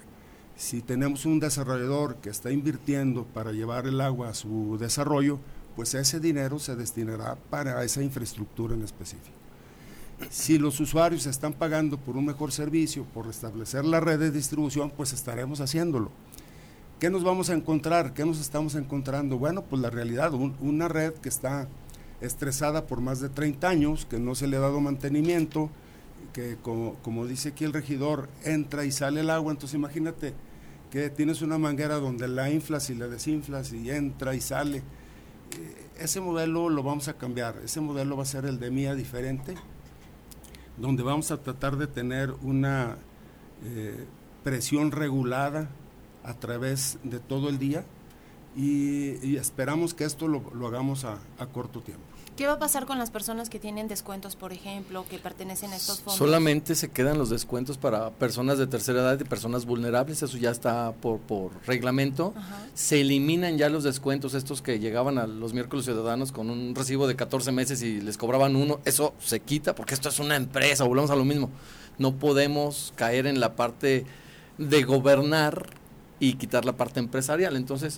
[0.54, 5.38] si tenemos un desarrollador que está invirtiendo para llevar el agua a su desarrollo,
[5.76, 9.36] pues ese dinero se destinará para esa infraestructura en específico.
[10.30, 14.90] Si los usuarios están pagando por un mejor servicio, por restablecer la red de distribución,
[14.90, 16.10] pues estaremos haciéndolo.
[16.98, 18.14] ¿Qué nos vamos a encontrar?
[18.14, 19.36] ¿Qué nos estamos encontrando?
[19.36, 21.68] Bueno, pues la realidad, una red que está
[22.22, 25.68] estresada por más de 30 años, que no se le ha dado mantenimiento,
[26.32, 30.32] que como, como dice aquí el regidor, entra y sale el agua, entonces imagínate
[30.90, 34.82] que tienes una manguera donde la inflas y la desinflas y entra y sale.
[35.52, 38.94] Eh, ese modelo lo vamos a cambiar, ese modelo va a ser el de MIA
[38.94, 39.54] diferente,
[40.76, 42.98] donde vamos a tratar de tener una
[43.64, 44.06] eh,
[44.44, 45.70] presión regulada
[46.22, 47.84] a través de todo el día
[48.56, 51.18] y, esperamos que esto lo, hagamos a,
[51.52, 52.05] corto tiempo.
[52.36, 55.76] ¿Qué va a pasar con las personas que tienen descuentos, por ejemplo, que pertenecen a
[55.76, 56.18] estos fondos?
[56.18, 60.50] Solamente se quedan los descuentos para personas de tercera edad y personas vulnerables, eso ya
[60.50, 62.34] está por, por reglamento.
[62.74, 67.06] Se eliminan ya los descuentos, estos que llegaban a los miércoles ciudadanos con un recibo
[67.08, 70.84] de 14 meses y les cobraban uno, eso se quita porque esto es una empresa,
[70.84, 71.48] volvemos a lo mismo.
[71.96, 74.04] No podemos caer en la parte
[74.58, 75.70] de gobernar
[76.20, 77.56] y quitar la parte empresarial.
[77.56, 77.96] Entonces,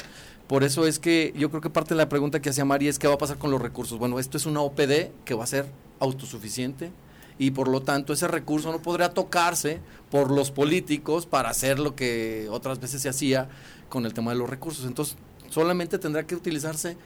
[0.48, 2.98] por eso es que yo creo que parte de la pregunta que hacía María es
[2.98, 3.98] qué va a pasar con los recursos.
[3.98, 5.66] Bueno, esto es una OPD que va a ser
[6.00, 6.90] autosuficiente
[7.38, 9.80] y por lo tanto ese recurso no podrá tocarse
[10.10, 13.50] por los políticos para hacer lo que otras veces se hacía
[13.90, 14.86] con el tema de los recursos.
[14.86, 15.16] Entonces,
[15.50, 16.96] solamente tendrá que utilizarse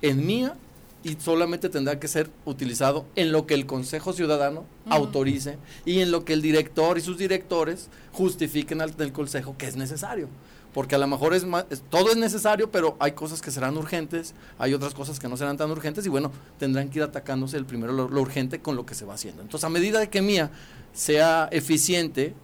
[0.00, 0.56] en mía
[1.02, 6.12] y solamente tendrá que ser utilizado en lo que el Consejo Ciudadano autorice y en
[6.12, 10.28] lo que el director y sus directores justifiquen al del Consejo que es necesario
[10.74, 11.46] porque a lo mejor es,
[11.88, 15.56] todo es necesario, pero hay cosas que serán urgentes, hay otras cosas que no serán
[15.56, 18.96] tan urgentes y bueno, tendrán que ir atacándose el primero lo, urgente con lo que
[18.96, 19.40] se va haciendo.
[19.40, 20.50] Entonces, a medida de que Mía
[20.92, 22.34] sea eficiente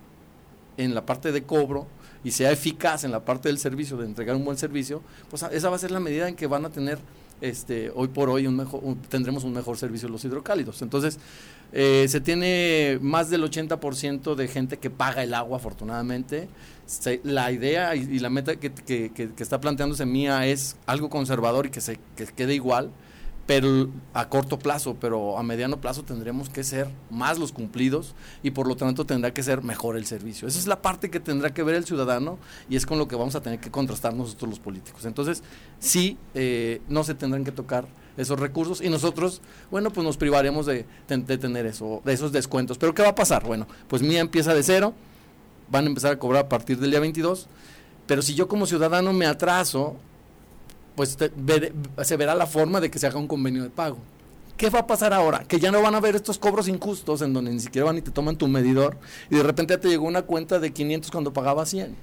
[0.76, 1.88] en la parte de cobro
[2.22, 5.68] y sea eficaz en la parte del servicio, de entregar un buen servicio, pues esa
[5.68, 7.00] va a ser la medida en que van a tener
[7.40, 10.82] este, hoy por hoy un mejor, tendremos un mejor servicio los hidrocálidos.
[10.82, 11.18] Entonces,
[11.72, 16.48] eh, se tiene más del 80% de gente que paga el agua, afortunadamente.
[17.22, 21.80] La idea y, la meta que, que, está planteándose mía es algo conservador y que
[21.80, 21.98] se
[22.36, 22.90] quede igual
[23.50, 28.14] pero a corto plazo, pero a mediano plazo tendremos que ser más los cumplidos
[28.44, 30.46] y por lo tanto tendrá que ser mejor el servicio.
[30.46, 32.38] Esa es la parte que tendrá que ver el ciudadano
[32.68, 35.04] y es con lo que vamos a tener que contrastar nosotros los políticos.
[35.04, 35.42] Entonces,
[35.80, 40.66] sí, eh, no se tendrán que tocar esos recursos y nosotros, bueno, pues nos privaremos
[40.66, 42.78] de, tener eso, de esos descuentos.
[42.78, 43.44] Pero ¿qué va a pasar?
[43.44, 44.94] Bueno, pues mía empieza de cero,
[45.70, 47.46] van a empezar a cobrar a partir del día 22,
[48.06, 49.96] pero si yo como ciudadano me atraso,
[50.96, 51.16] pues
[52.02, 53.98] se verá la forma de que se haga un convenio de pago.
[54.56, 55.44] ¿Qué va a pasar ahora?
[55.44, 58.02] Que ya no van a haber estos cobros injustos en donde ni siquiera van y
[58.02, 58.98] te toman tu medidor
[59.30, 61.96] y de repente ya te llegó una cuenta de 500 cuando pagaba 100.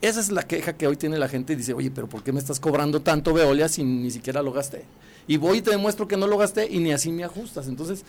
[0.00, 2.32] Esa es la queja que hoy tiene la gente y dice, oye, pero ¿por qué
[2.32, 4.84] me estás cobrando tanto Veolia si ni siquiera lo gasté?
[5.28, 7.68] Y voy y te demuestro que no lo gasté y ni así me ajustas.
[7.68, 8.04] Entonces,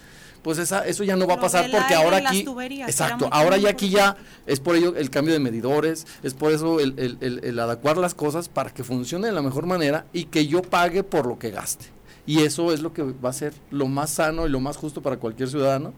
[0.46, 2.46] pues esa, eso ya no va a pasar porque ahora aquí,
[2.86, 4.16] exacto, ahora ya aquí ya
[4.46, 8.14] es por ello el cambio de medidores, es por eso el, el, el, adecuar las
[8.14, 11.50] cosas para que funcione de la mejor manera y que yo pague por lo que
[11.50, 11.86] gaste.
[12.28, 15.02] Y eso es lo que va a ser lo más sano y lo más justo
[15.02, 15.96] para cualquier ciudadano.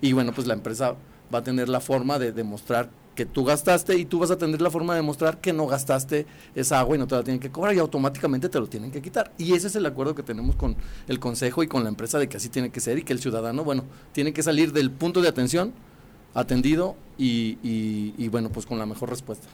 [0.00, 0.94] Y bueno, pues la empresa
[1.32, 4.60] va a tener la forma de demostrar que tú gastaste y tú vas a tener
[4.60, 7.50] la forma de demostrar que no gastaste esa agua y no te la tienen que
[7.50, 9.32] cobrar y automáticamente te lo tienen que quitar.
[9.38, 10.76] Y ese es el acuerdo que tenemos con
[11.08, 13.20] el Consejo y con la empresa de que así tiene que ser y que el
[13.20, 15.72] ciudadano, bueno, tiene que salir del punto de atención
[16.34, 19.48] atendido y, y bueno, pues con la mejor respuesta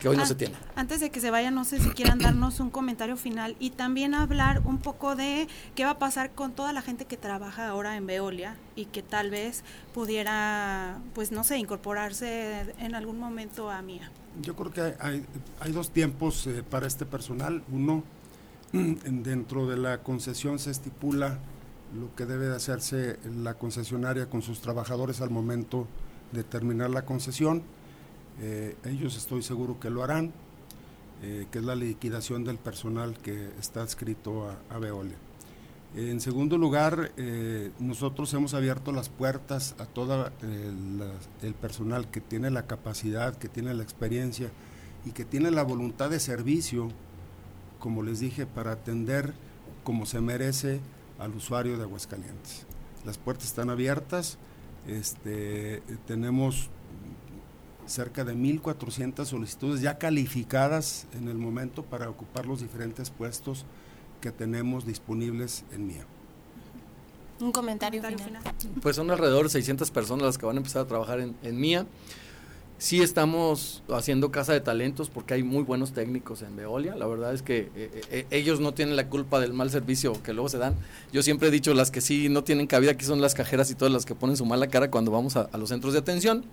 [0.00, 0.54] que hoy no se tiene.
[0.74, 4.14] Antes de que se vayan, no sé si quieran darnos un comentario final y también
[4.14, 7.96] hablar un poco de qué va a pasar con toda la gente que trabaja ahora
[7.96, 9.62] en Veolia y que tal vez
[9.94, 14.10] pudiera, pues no sé, incorporarse en algún momento a MIA.
[14.42, 15.24] Yo creo que hay,
[15.60, 17.62] hay dos tiempos eh, para este personal.
[17.70, 18.02] Uno,
[18.72, 21.38] dentro de la concesión se estipula
[21.98, 25.86] lo que debe de hacerse la concesionaria con sus trabajadores al momento
[26.32, 27.62] de terminar la concesión
[28.40, 30.32] eh, ellos estoy seguro que lo harán,
[31.22, 35.16] eh, que es la liquidación del personal que está adscrito a, Veolia.
[35.94, 42.50] En segundo lugar, eh, nosotros hemos abierto las puertas a todo el, personal que tiene
[42.50, 44.50] la capacidad, que tiene la experiencia
[45.04, 46.90] y que tiene la voluntad de servicio,
[47.80, 49.34] como les dije, para atender
[49.84, 50.80] como se merece
[51.18, 52.64] al usuario de Aguascalientes.
[53.04, 54.38] Las puertas están abiertas,
[54.86, 56.70] este, tenemos
[57.90, 63.66] cerca de 1.400 solicitudes ya calificadas en el momento para ocupar los diferentes puestos
[64.20, 66.06] que tenemos disponibles en MIA.
[67.40, 68.42] Un comentario, final.
[68.82, 71.58] Pues son alrededor de 600 personas las que van a empezar a trabajar en, en
[71.58, 71.86] MIA.
[72.76, 76.94] Sí estamos haciendo casa de talentos porque hay muy buenos técnicos en Veolia.
[76.96, 80.32] La verdad es que eh, eh, ellos no tienen la culpa del mal servicio que
[80.32, 80.74] luego se dan.
[81.12, 83.74] Yo siempre he dicho, las que sí no tienen cabida aquí son las cajeras y
[83.74, 86.44] todas las que ponen su mala cara cuando vamos a, a los centros de atención.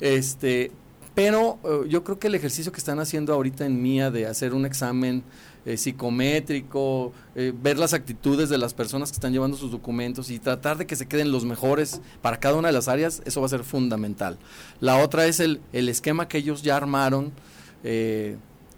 [0.00, 0.70] Este,
[1.14, 4.54] pero eh, yo creo que el ejercicio que están haciendo ahorita en MIA de hacer
[4.54, 5.22] un examen
[5.64, 10.40] eh, psicométrico, eh, ver las actitudes de las personas que están llevando sus documentos y
[10.40, 13.46] tratar de que se queden los mejores para cada una de las áreas, eso va
[13.46, 14.38] a ser fundamental.
[14.80, 17.32] La otra es el, el esquema que ellos ya armaron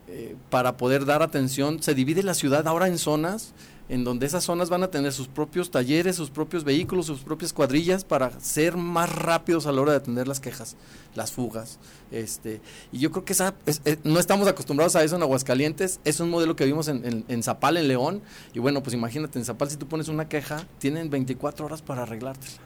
[0.06, 1.82] eh, para poder dar atención.
[1.82, 3.54] Se divide la ciudad ahora en zonas
[3.88, 7.52] en donde esas zonas van a tener sus propios talleres, sus propios vehículos, sus propias
[7.52, 10.76] cuadrillas para ser más rápidos a la hora de atender las quejas,
[11.14, 11.78] las fugas.
[12.10, 12.60] Este,
[12.92, 13.54] y yo creo que esa,
[14.02, 17.76] no estamos acostumbrados a eso en Aguascalientes, es un modelo que vimos en, en, Zapal,
[17.76, 18.22] en León,
[18.54, 22.02] y bueno, pues imagínate, en Zapal si tú pones una queja, tienen 24 horas para
[22.02, 22.62] arreglártela.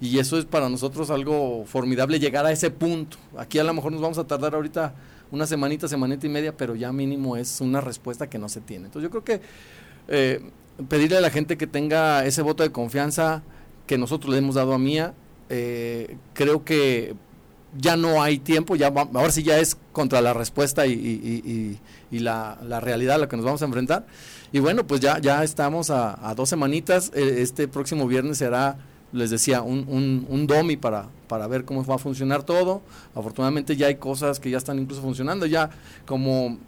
[0.00, 3.18] Y eso es para nosotros algo formidable llegar a ese punto.
[3.38, 4.92] Aquí a lo mejor nos vamos a tardar ahorita
[5.30, 8.86] una semanita, semanita y media, pero ya mínimo es una respuesta que no se tiene.
[8.86, 9.46] Entonces yo creo que
[10.08, 10.40] eh,
[10.88, 13.42] pedirle a la gente que tenga ese voto de confianza
[13.86, 15.14] que nosotros le hemos dado a Mía.
[15.48, 17.14] Eh, creo que
[17.76, 21.78] ya no hay tiempo, ya ahora sí ya es contra la respuesta y,
[22.10, 24.06] la, realidad a la que nos vamos a enfrentar.
[24.52, 27.10] Y bueno, pues ya, ya estamos a, dos semanitas.
[27.14, 28.76] Eh, este próximo viernes será,
[29.12, 32.82] les decía, un, un, un, DOMI para, para ver cómo va a funcionar todo.
[33.14, 35.70] Afortunadamente ya hay cosas que ya están incluso funcionando, ya
[36.06, 36.58] como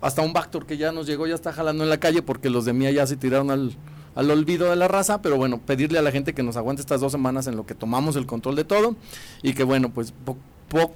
[0.00, 2.64] hasta un Bactor que ya nos llegó, ya está jalando en la calle porque los
[2.64, 3.76] de Mía ya se tiraron al,
[4.14, 7.00] al olvido de la raza, pero bueno, pedirle a la gente que nos aguante estas
[7.00, 8.96] dos semanas en lo que tomamos el control de todo
[9.42, 10.12] y que bueno, pues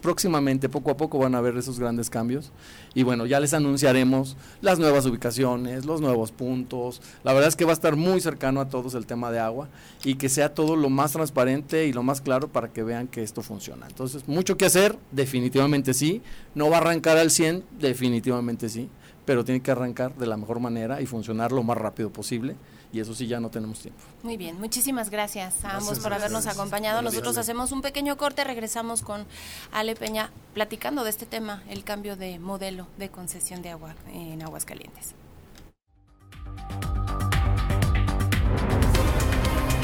[0.00, 2.52] próximamente, poco a poco van a ver esos grandes cambios.
[2.94, 7.02] Y bueno, ya les anunciaremos las nuevas ubicaciones, los nuevos puntos.
[7.24, 9.68] La verdad es que va a estar muy cercano a todos el tema de agua
[10.04, 13.22] y que sea todo lo más transparente y lo más claro para que vean que
[13.22, 13.86] esto funciona.
[13.86, 16.22] Entonces, mucho que hacer, definitivamente sí.
[16.54, 18.88] No va a arrancar al 100, definitivamente sí.
[19.24, 22.56] Pero tiene que arrancar de la mejor manera y funcionar lo más rápido posible
[22.94, 24.00] y eso sí ya no tenemos tiempo.
[24.22, 27.02] Muy bien, muchísimas gracias a ambos por habernos acompañado.
[27.02, 29.26] Nosotros hacemos un pequeño corte, regresamos con
[29.72, 34.40] Ale Peña platicando de este tema, el cambio de modelo de concesión de agua en
[34.42, 35.14] Aguascalientes.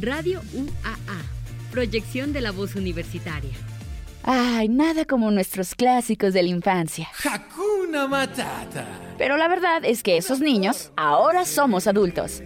[0.00, 1.22] Radio UAA,
[1.70, 3.52] proyección de la voz universitaria.
[4.22, 7.08] Ay, nada como nuestros clásicos de la infancia.
[7.24, 8.84] Hakuna Matata.
[9.16, 12.42] Pero la verdad es que esos niños ahora somos adultos.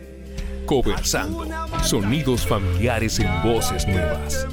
[0.67, 1.47] Conversando,
[1.83, 4.47] sonidos familiares en voces nuevas.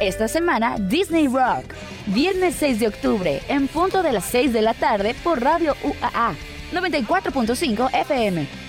[0.00, 1.74] Esta semana, Disney Rock.
[2.06, 6.34] Viernes 6 de octubre, en punto de las 6 de la tarde por Radio UAA
[6.72, 8.63] 94.5 FM.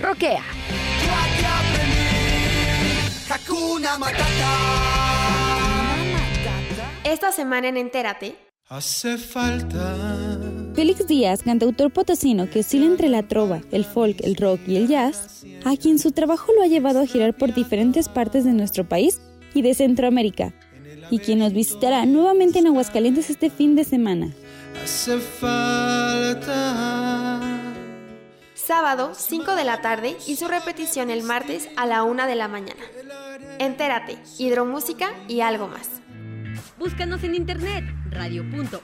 [0.00, 0.42] Roquea.
[7.04, 8.34] Esta semana en Entérate.
[8.68, 10.38] Hace falta.
[10.74, 14.88] Félix Díaz, cantautor potosino que oscila entre la trova, el folk, el rock y el
[14.88, 18.88] jazz, a quien su trabajo lo ha llevado a girar por diferentes partes de nuestro
[18.88, 19.20] país
[19.52, 20.54] y de Centroamérica,
[21.10, 24.30] y quien nos visitará nuevamente en Aguascalientes este fin de semana.
[24.82, 26.60] Hace falta.
[28.70, 32.46] Sábado, 5 de la tarde y su repetición el martes a la 1 de la
[32.46, 32.80] mañana.
[33.58, 36.00] Entérate, hidromúsica y algo más.
[36.78, 38.80] Búscanos en internet radio.uaa.mx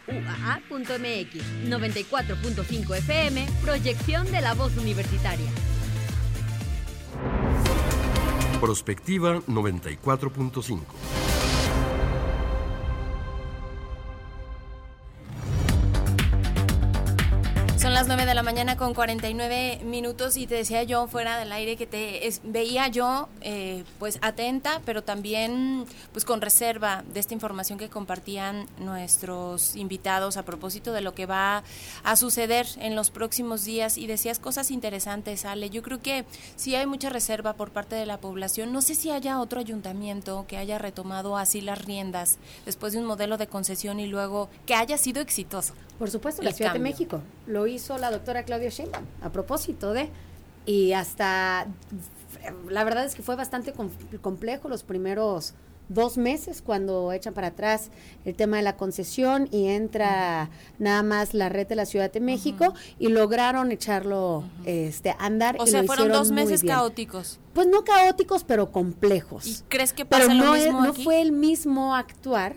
[1.69, 5.53] 94.5 FM, proyección de la voz universitaria.
[8.61, 10.81] Prospectiva 94.5.
[18.97, 24.19] 49 minutos y te decía yo fuera del aire que te veía yo eh, pues
[24.23, 30.95] atenta, pero también pues con reserva de esta información que compartían nuestros invitados a propósito
[30.95, 31.63] de lo que va
[32.05, 35.69] a suceder en los próximos días y decías cosas interesantes, Ale.
[35.69, 36.25] Yo creo que
[36.57, 38.73] sí hay mucha reserva por parte de la población.
[38.73, 43.05] No sé si haya otro ayuntamiento que haya retomado así las riendas después de un
[43.05, 45.75] modelo de concesión y luego que haya sido exitoso.
[45.99, 47.23] Por supuesto, la Ciudad de México.
[47.47, 48.86] Lo hizo la doctora Claudia Sheinbaum
[49.23, 50.11] a propósito de...
[50.65, 51.67] Y hasta...
[52.69, 53.73] La verdad es que fue bastante
[54.21, 55.55] complejo los primeros
[55.89, 57.91] dos meses cuando echan para atrás
[58.25, 62.21] el tema de la concesión y entra nada más la red de la Ciudad de
[62.21, 65.57] México y lograron echarlo este, andar.
[65.61, 66.75] O y sea, lo fueron dos meses bien.
[66.75, 67.39] caóticos.
[67.53, 69.47] Pues no caóticos, pero complejos.
[69.47, 71.05] ¿Y crees que Pero pasa lo no, mismo no aquí?
[71.05, 72.55] fue el mismo actuar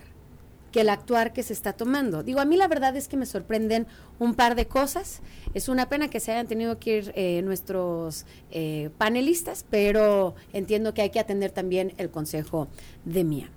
[0.72, 2.24] que el actuar que se está tomando.
[2.24, 3.88] Digo, a mí la verdad es que me sorprenden
[4.20, 5.22] un par de cosas.
[5.54, 10.94] Es una pena que se hayan tenido que ir eh, nuestros eh, panelistas, pero entiendo
[10.94, 12.68] que hay que atender también el consejo
[13.06, 13.50] de Mía.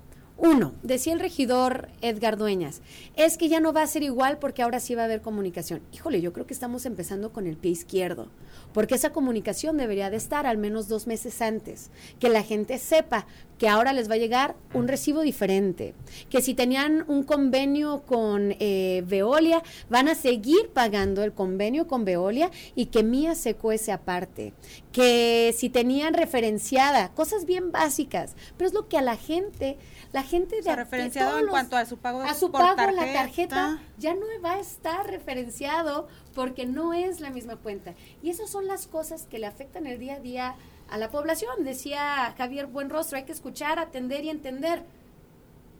[0.44, 2.82] Uno, decía el regidor Edgar Dueñas,
[3.14, 5.82] es que ya no va a ser igual porque ahora sí va a haber comunicación.
[5.92, 8.26] Híjole, yo creo que estamos empezando con el pie izquierdo,
[8.74, 13.24] porque esa comunicación debería de estar al menos dos meses antes, que la gente sepa
[13.58, 15.94] que ahora les va a llegar un recibo diferente,
[16.30, 22.04] que si tenían un convenio con eh, Veolia, van a seguir pagando el convenio con
[22.04, 24.52] Veolia y que Mía se cuece aparte,
[24.90, 29.78] que si tenían referenciada, cosas bien básicas, pero es lo que a la gente,
[30.12, 32.60] la gente de, O sea, referenciado en los- cuanto a su pago a su por
[32.62, 33.54] pago la tarjeta.
[33.56, 37.94] tarjeta ya no va a estar referenciado porque no es la misma cuenta.
[38.22, 40.54] Y esas son las cosas que le afectan el día a día
[40.92, 41.64] a la población.
[41.64, 44.84] Decía Javier Buenrostro, hay que escuchar, atender y entender.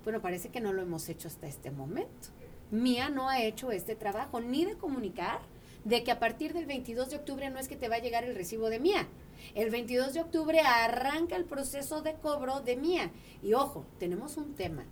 [0.04, 2.30] Bueno, parece que no lo hemos hecho hasta este momento.
[2.70, 5.40] Mía no ha hecho este trabajo ni de comunicar
[5.84, 8.24] de que a partir del 22 de octubre no es que te va a llegar
[8.24, 9.06] el recibo de Mía.
[9.54, 13.10] El 22 de octubre arranca el proceso de cobro de Mía.
[13.42, 14.86] Y ojo, tenemos un tema.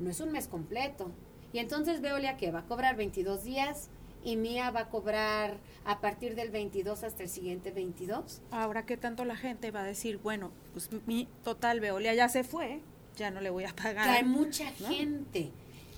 [0.00, 1.12] No es un mes completo.
[1.52, 3.90] Y entonces Veolia que va a cobrar 22 días
[4.24, 8.42] y Mía va a cobrar a partir del 22 hasta el siguiente 22.
[8.50, 12.44] Ahora que tanto la gente va a decir, bueno, pues mi total Veolia ya se
[12.44, 12.80] fue,
[13.16, 14.04] ya no le voy a pagar.
[14.04, 14.88] que hay mucha ¿no?
[14.88, 15.50] gente.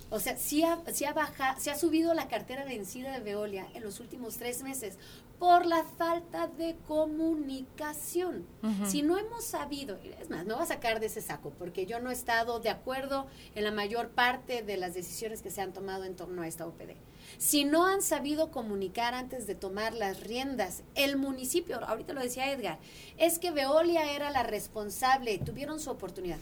[0.09, 3.67] O sea, sí ha, sí ha baja- sí ha subido la cartera vencida de Veolia
[3.73, 4.97] en los últimos tres meses
[5.39, 8.45] por la falta de comunicación.
[8.85, 11.99] Si no hemos sabido, es más, me voy a sacar de ese saco porque yo
[11.99, 15.73] no he estado de acuerdo en la mayor parte de las decisiones que se han
[15.73, 16.91] tomado en torno a esta OPD.
[17.37, 22.51] Si no han sabido comunicar antes de tomar las riendas, el municipio, ahorita lo decía
[22.51, 22.79] Edgar,
[23.17, 26.39] es que Veolia era la responsable, tuvieron su oportunidad.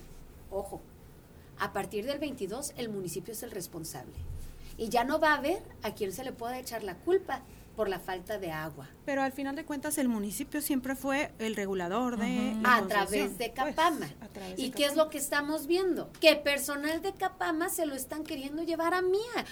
[0.50, 0.82] Ojo,
[1.60, 4.14] a partir del 22 el municipio es el responsable.
[4.78, 7.44] Y ya no va a haber a quien se le pueda echar la culpa
[7.76, 8.90] por la falta de agua.
[9.06, 13.38] Pero al final de cuentas el municipio siempre fue el regulador de la a través
[13.38, 13.98] de Capama.
[13.98, 16.12] Pues, a través de ¿Y qué es lo que estamos viendo?
[16.20, 19.46] Que personal de Capama se lo están queriendo llevar a Mía.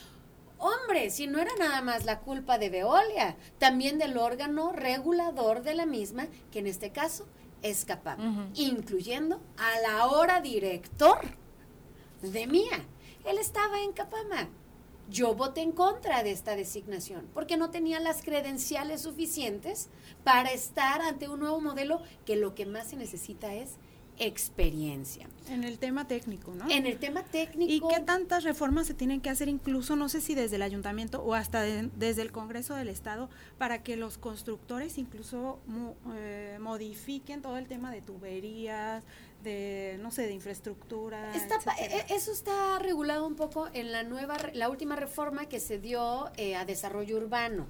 [0.60, 5.74] Hombre, si no era nada más la culpa de Veolia, también del órgano regulador de
[5.74, 7.28] la misma, que en este caso
[7.62, 11.20] es Capama, incluyendo a la hora director
[12.22, 12.86] de Mía.
[13.26, 14.49] Él estaba en Capama.
[15.10, 19.89] Yo voté en contra de esta designación porque no tenía las credenciales suficientes
[20.24, 23.78] para estar ante un nuevo modelo que lo que más se necesita es
[24.20, 25.28] experiencia.
[25.49, 26.70] En el tema técnico, ¿no?
[26.70, 27.72] En el tema técnico.
[27.91, 31.24] ¿Y qué tantas reformas se tienen que hacer incluso, no sé si desde el ayuntamiento
[31.24, 36.57] o hasta de- desde el Congreso del Estado, para que los constructores incluso mo- eh,
[36.59, 39.03] modifiquen todo el tema de tuberías,
[39.43, 41.34] de, no sé, de infraestructura?
[41.36, 42.05] Está pa- etcétera?
[42.09, 46.30] e- eso está regulado un poco en la nueva, la última reforma que se dio
[46.38, 47.65] eh, a desarrollo urbano.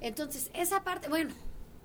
[0.00, 1.32] Entonces, esa parte, bueno,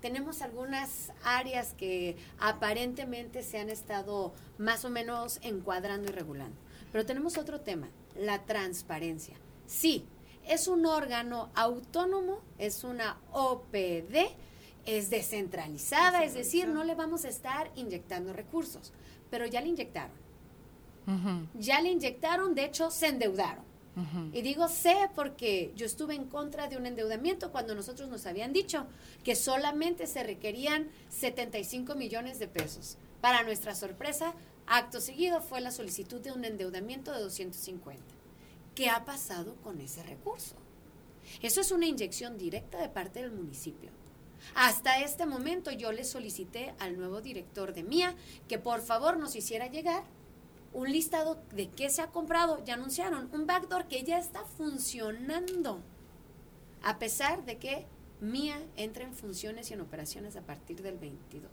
[0.00, 6.56] tenemos algunas áreas que aparentemente se han estado más o menos encuadrando y regulando.
[6.92, 9.36] Pero tenemos otro tema, la transparencia.
[9.66, 10.06] Sí,
[10.46, 14.30] es un órgano autónomo, es una OPD,
[14.86, 18.92] es descentralizada, es decir, no le vamos a estar inyectando recursos,
[19.30, 20.16] pero ya le inyectaron.
[21.54, 23.64] Ya le inyectaron, de hecho, se endeudaron.
[24.32, 28.52] Y digo sé porque yo estuve en contra de un endeudamiento cuando nosotros nos habían
[28.52, 28.86] dicho
[29.24, 32.96] que solamente se requerían 75 millones de pesos.
[33.20, 34.34] Para nuestra sorpresa,
[34.66, 38.02] acto seguido fue la solicitud de un endeudamiento de 250.
[38.74, 40.54] ¿Qué ha pasado con ese recurso?
[41.42, 43.90] Eso es una inyección directa de parte del municipio.
[44.54, 48.14] Hasta este momento yo le solicité al nuevo director de MIA
[48.46, 50.04] que por favor nos hiciera llegar
[50.72, 52.62] un listado de qué se ha comprado.
[52.64, 55.80] Ya anunciaron un backdoor que ya está funcionando.
[56.82, 57.86] A pesar de que
[58.20, 61.50] MIA entra en funciones y en operaciones a partir del 22.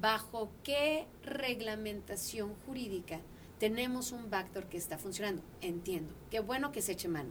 [0.00, 3.20] ¿Bajo qué reglamentación jurídica
[3.58, 5.42] tenemos un backdoor que está funcionando?
[5.60, 6.12] Entiendo.
[6.30, 7.30] Qué bueno que se eche mano.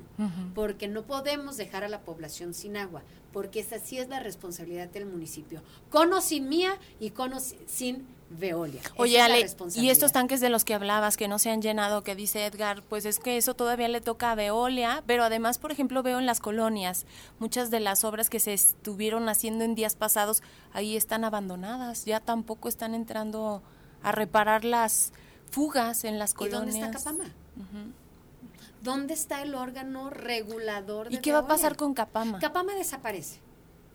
[0.53, 3.03] Porque no podemos dejar a la población sin agua.
[3.31, 5.61] Porque esa sí es la responsabilidad del municipio.
[5.89, 8.81] Con o sin MIA y con o si- sin Veolia.
[8.97, 12.03] Oye, es Ale, y estos tanques de los que hablabas que no se han llenado,
[12.03, 15.71] que dice Edgar, pues es que eso todavía le toca a Veolia, pero además, por
[15.71, 17.05] ejemplo, veo en las colonias,
[17.39, 20.41] muchas de las obras que se estuvieron haciendo en días pasados,
[20.73, 23.61] ahí están abandonadas, ya tampoco están entrando
[24.01, 25.13] a reparar las
[25.51, 26.73] fugas en las ¿Y colonias.
[26.73, 27.31] dónde está Capama?
[28.81, 32.39] ¿Dónde está el órgano regulador de ¿Y qué va a pasar con Capama?
[32.39, 33.39] Capama desaparece.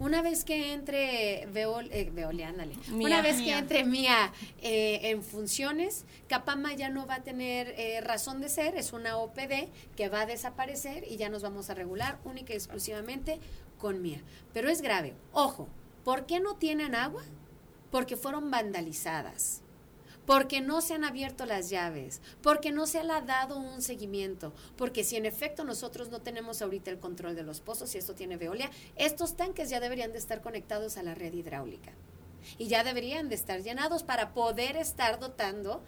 [0.01, 2.74] Una vez que entre Veol, eh, Veolia, ándale.
[2.88, 3.07] Mía.
[3.07, 4.32] Una vez que entre Mía
[4.62, 9.18] eh, en funciones, Capama ya no va a tener eh, razón de ser, es una
[9.18, 13.40] OPD que va a desaparecer y ya nos vamos a regular única y exclusivamente
[13.78, 14.22] con Mía.
[14.55, 15.12] Pero es grave.
[15.34, 15.68] Ojo,
[16.03, 17.22] ¿por qué no tienen agua?
[17.90, 19.60] Porque fueron vandalizadas
[20.31, 25.03] porque no se han abierto las llaves, porque no se ha dado un seguimiento, porque
[25.03, 28.37] si en efecto nosotros no tenemos ahorita el control de los pozos y esto tiene
[28.37, 31.91] Veolia, estos tanques ya deberían de estar conectados a la red hidráulica
[32.59, 35.83] y ya deberían de estar llenados para poder estar dotando,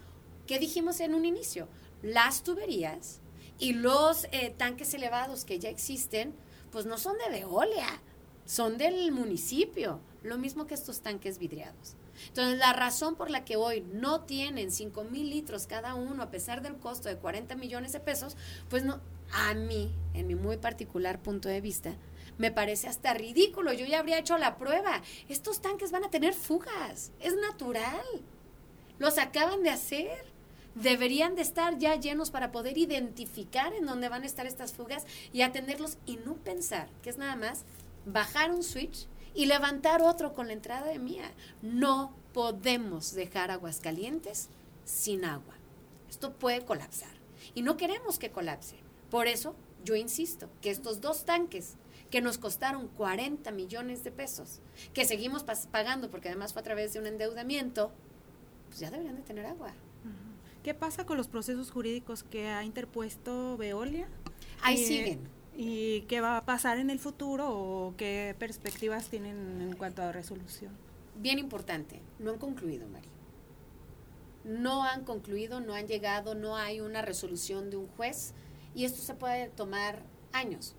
[0.48, 1.68] ¿qué dijimos en un inicio?
[2.02, 3.20] Las tuberías
[3.60, 6.34] y los eh, tanques elevados que ya existen,
[6.72, 8.02] pues no son de Veolia,
[8.44, 11.94] son del municipio, lo mismo que estos tanques vidriados.
[12.28, 16.30] Entonces, la razón por la que hoy no tienen 5 mil litros cada uno, a
[16.30, 18.36] pesar del costo de 40 millones de pesos,
[18.68, 19.00] pues no,
[19.32, 21.94] a mí, en mi muy particular punto de vista,
[22.38, 23.72] me parece hasta ridículo.
[23.72, 25.02] Yo ya habría hecho la prueba.
[25.28, 28.04] Estos tanques van a tener fugas, es natural.
[28.98, 30.32] Los acaban de hacer.
[30.74, 35.04] Deberían de estar ya llenos para poder identificar en dónde van a estar estas fugas
[35.30, 37.64] y atenderlos y no pensar que es nada más
[38.06, 41.30] bajar un switch y levantar otro con la entrada de mía.
[41.62, 44.48] No podemos dejar Aguascalientes
[44.84, 45.54] sin agua.
[46.08, 47.10] Esto puede colapsar
[47.54, 48.76] y no queremos que colapse.
[49.10, 49.54] Por eso
[49.84, 51.74] yo insisto que estos dos tanques
[52.10, 54.60] que nos costaron 40 millones de pesos,
[54.92, 57.90] que seguimos pagando porque además fue a través de un endeudamiento,
[58.68, 59.72] pues ya deberían de tener agua.
[60.62, 64.06] ¿Qué pasa con los procesos jurídicos que ha interpuesto Veolia?
[64.62, 65.20] Ahí Eh, siguen.
[65.56, 70.12] ¿Y qué va a pasar en el futuro o qué perspectivas tienen en cuanto a
[70.12, 70.72] resolución?
[71.16, 73.08] bien importante, no han concluido, Mari.
[74.44, 78.34] No han concluido, no han llegado, no hay una resolución de un juez
[78.74, 80.74] y esto se puede tomar años.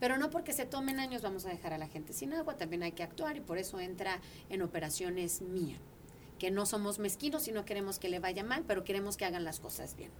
[0.00, 2.82] Pero no porque se tomen años vamos a dejar a la gente sin agua, también
[2.82, 5.76] hay que actuar y por eso entra en operaciones mía,
[6.38, 9.44] que no somos mezquinos y no queremos que le vaya mal, pero queremos que hagan
[9.44, 10.10] las cosas bien.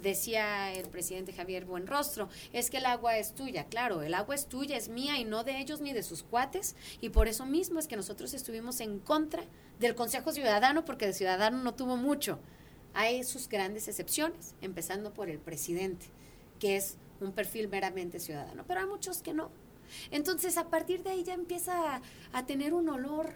[0.00, 3.66] Decía el presidente Javier Buenrostro, es que el agua es tuya.
[3.66, 6.74] Claro, el agua es tuya, es mía y no de ellos ni de sus cuates.
[7.00, 9.44] Y por eso mismo es que nosotros estuvimos en contra
[9.78, 12.38] del Consejo Ciudadano, porque el ciudadano no tuvo mucho.
[12.94, 16.06] Hay sus grandes excepciones, empezando por el presidente,
[16.58, 19.50] que es un perfil meramente ciudadano, pero hay muchos que no.
[20.10, 23.34] Entonces, a partir de ahí ya empieza a, a tener un olor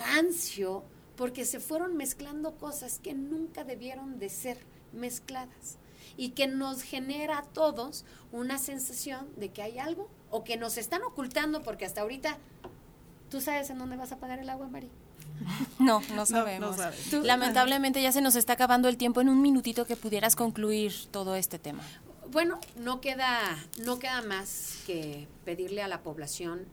[0.00, 0.84] rancio,
[1.16, 4.58] porque se fueron mezclando cosas que nunca debieron de ser
[4.92, 5.78] mezcladas
[6.16, 10.76] y que nos genera a todos una sensación de que hay algo o que nos
[10.78, 12.38] están ocultando porque hasta ahorita
[13.30, 14.90] tú sabes en dónde vas a pagar el agua, Mari.
[15.78, 16.76] No, no sabemos.
[17.22, 19.20] Lamentablemente ya se nos está acabando el tiempo.
[19.20, 21.82] En un minutito que pudieras concluir todo este tema.
[22.30, 23.40] Bueno, no queda,
[23.78, 26.66] no queda más que pedirle a la población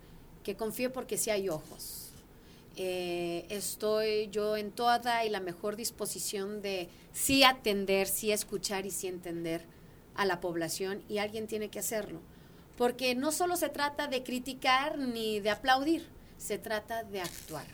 [0.43, 2.06] que confíe porque sí hay ojos.
[2.80, 8.91] Eh, estoy yo en toda y la mejor disposición de sí atender, sí escuchar y
[8.91, 9.65] sí entender
[10.13, 12.21] a la población y alguien tiene que hacerlo.
[12.78, 16.07] Porque no solo se trata de criticar ni de aplaudir,
[16.38, 17.65] se trata de actuar.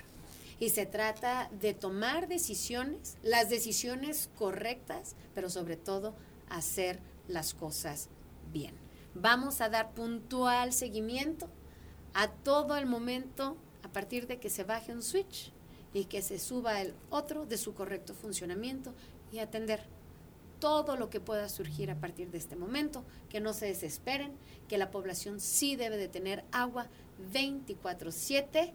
[0.57, 6.15] Y se trata de tomar decisiones, las decisiones correctas, pero sobre todo
[6.47, 8.07] hacer las cosas
[8.53, 8.73] bien.
[9.15, 11.49] Vamos a dar puntual seguimiento
[12.13, 15.51] a todo el momento a partir de que se baje un switch
[15.93, 18.93] y que se suba el otro de su correcto funcionamiento
[19.31, 19.85] y atender
[20.59, 24.31] todo lo que pueda surgir a partir de este momento, que no se desesperen,
[24.69, 26.87] que la población sí debe de tener agua
[27.33, 28.73] 24/7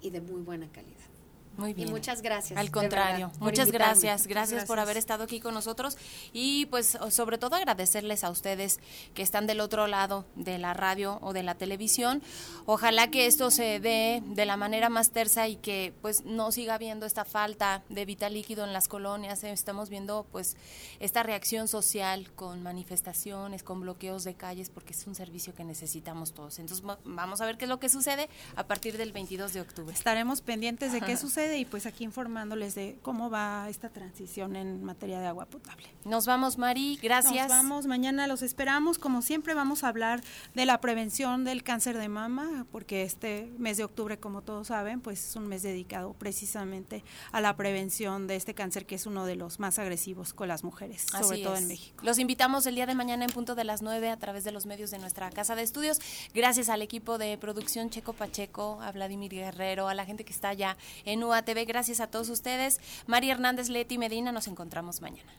[0.00, 1.15] y de muy buena calidad.
[1.56, 1.88] Muy bien.
[1.88, 2.58] Y muchas gracias.
[2.58, 3.86] Al contrario, verdad, muchas invitarme.
[3.92, 5.96] gracias, gracias por haber estado aquí con nosotros
[6.32, 8.78] y pues sobre todo agradecerles a ustedes
[9.14, 12.22] que están del otro lado de la radio o de la televisión.
[12.66, 16.74] Ojalá que esto se dé de la manera más tersa y que pues no siga
[16.74, 19.42] habiendo esta falta de vital líquido en las colonias.
[19.44, 20.56] Estamos viendo pues
[21.00, 26.32] esta reacción social con manifestaciones, con bloqueos de calles porque es un servicio que necesitamos
[26.32, 26.58] todos.
[26.58, 29.60] Entonces va- vamos a ver qué es lo que sucede a partir del 22 de
[29.62, 29.94] octubre.
[29.94, 34.84] Estaremos pendientes de qué sucede y pues aquí informándoles de cómo va esta transición en
[34.84, 35.86] materia de agua potable.
[36.04, 36.98] Nos vamos, Mari.
[37.02, 37.48] Gracias.
[37.48, 38.98] Nos vamos, mañana los esperamos.
[38.98, 40.22] Como siempre vamos a hablar
[40.54, 45.00] de la prevención del cáncer de mama, porque este mes de octubre, como todos saben,
[45.00, 49.26] pues es un mes dedicado precisamente a la prevención de este cáncer que es uno
[49.26, 51.62] de los más agresivos con las mujeres, sobre todo es.
[51.62, 52.04] en México.
[52.04, 54.66] Los invitamos el día de mañana en punto de las 9 a través de los
[54.66, 55.98] medios de nuestra casa de estudios.
[56.34, 60.50] Gracias al equipo de producción Checo Pacheco, a Vladimir Guerrero, a la gente que está
[60.50, 61.64] allá en UA TV.
[61.64, 62.80] Gracias a todos ustedes.
[63.06, 65.32] María Hernández, Leti Medina, nos encontramos mañana.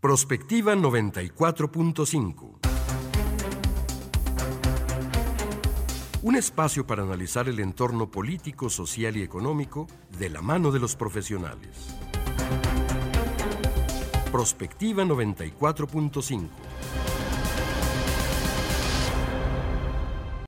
[0.00, 2.58] Prospectiva 94.5.
[6.20, 9.86] Un espacio para analizar el entorno político, social y económico
[10.18, 11.96] de la mano de los profesionales.
[14.32, 16.48] Prospectiva 94.5.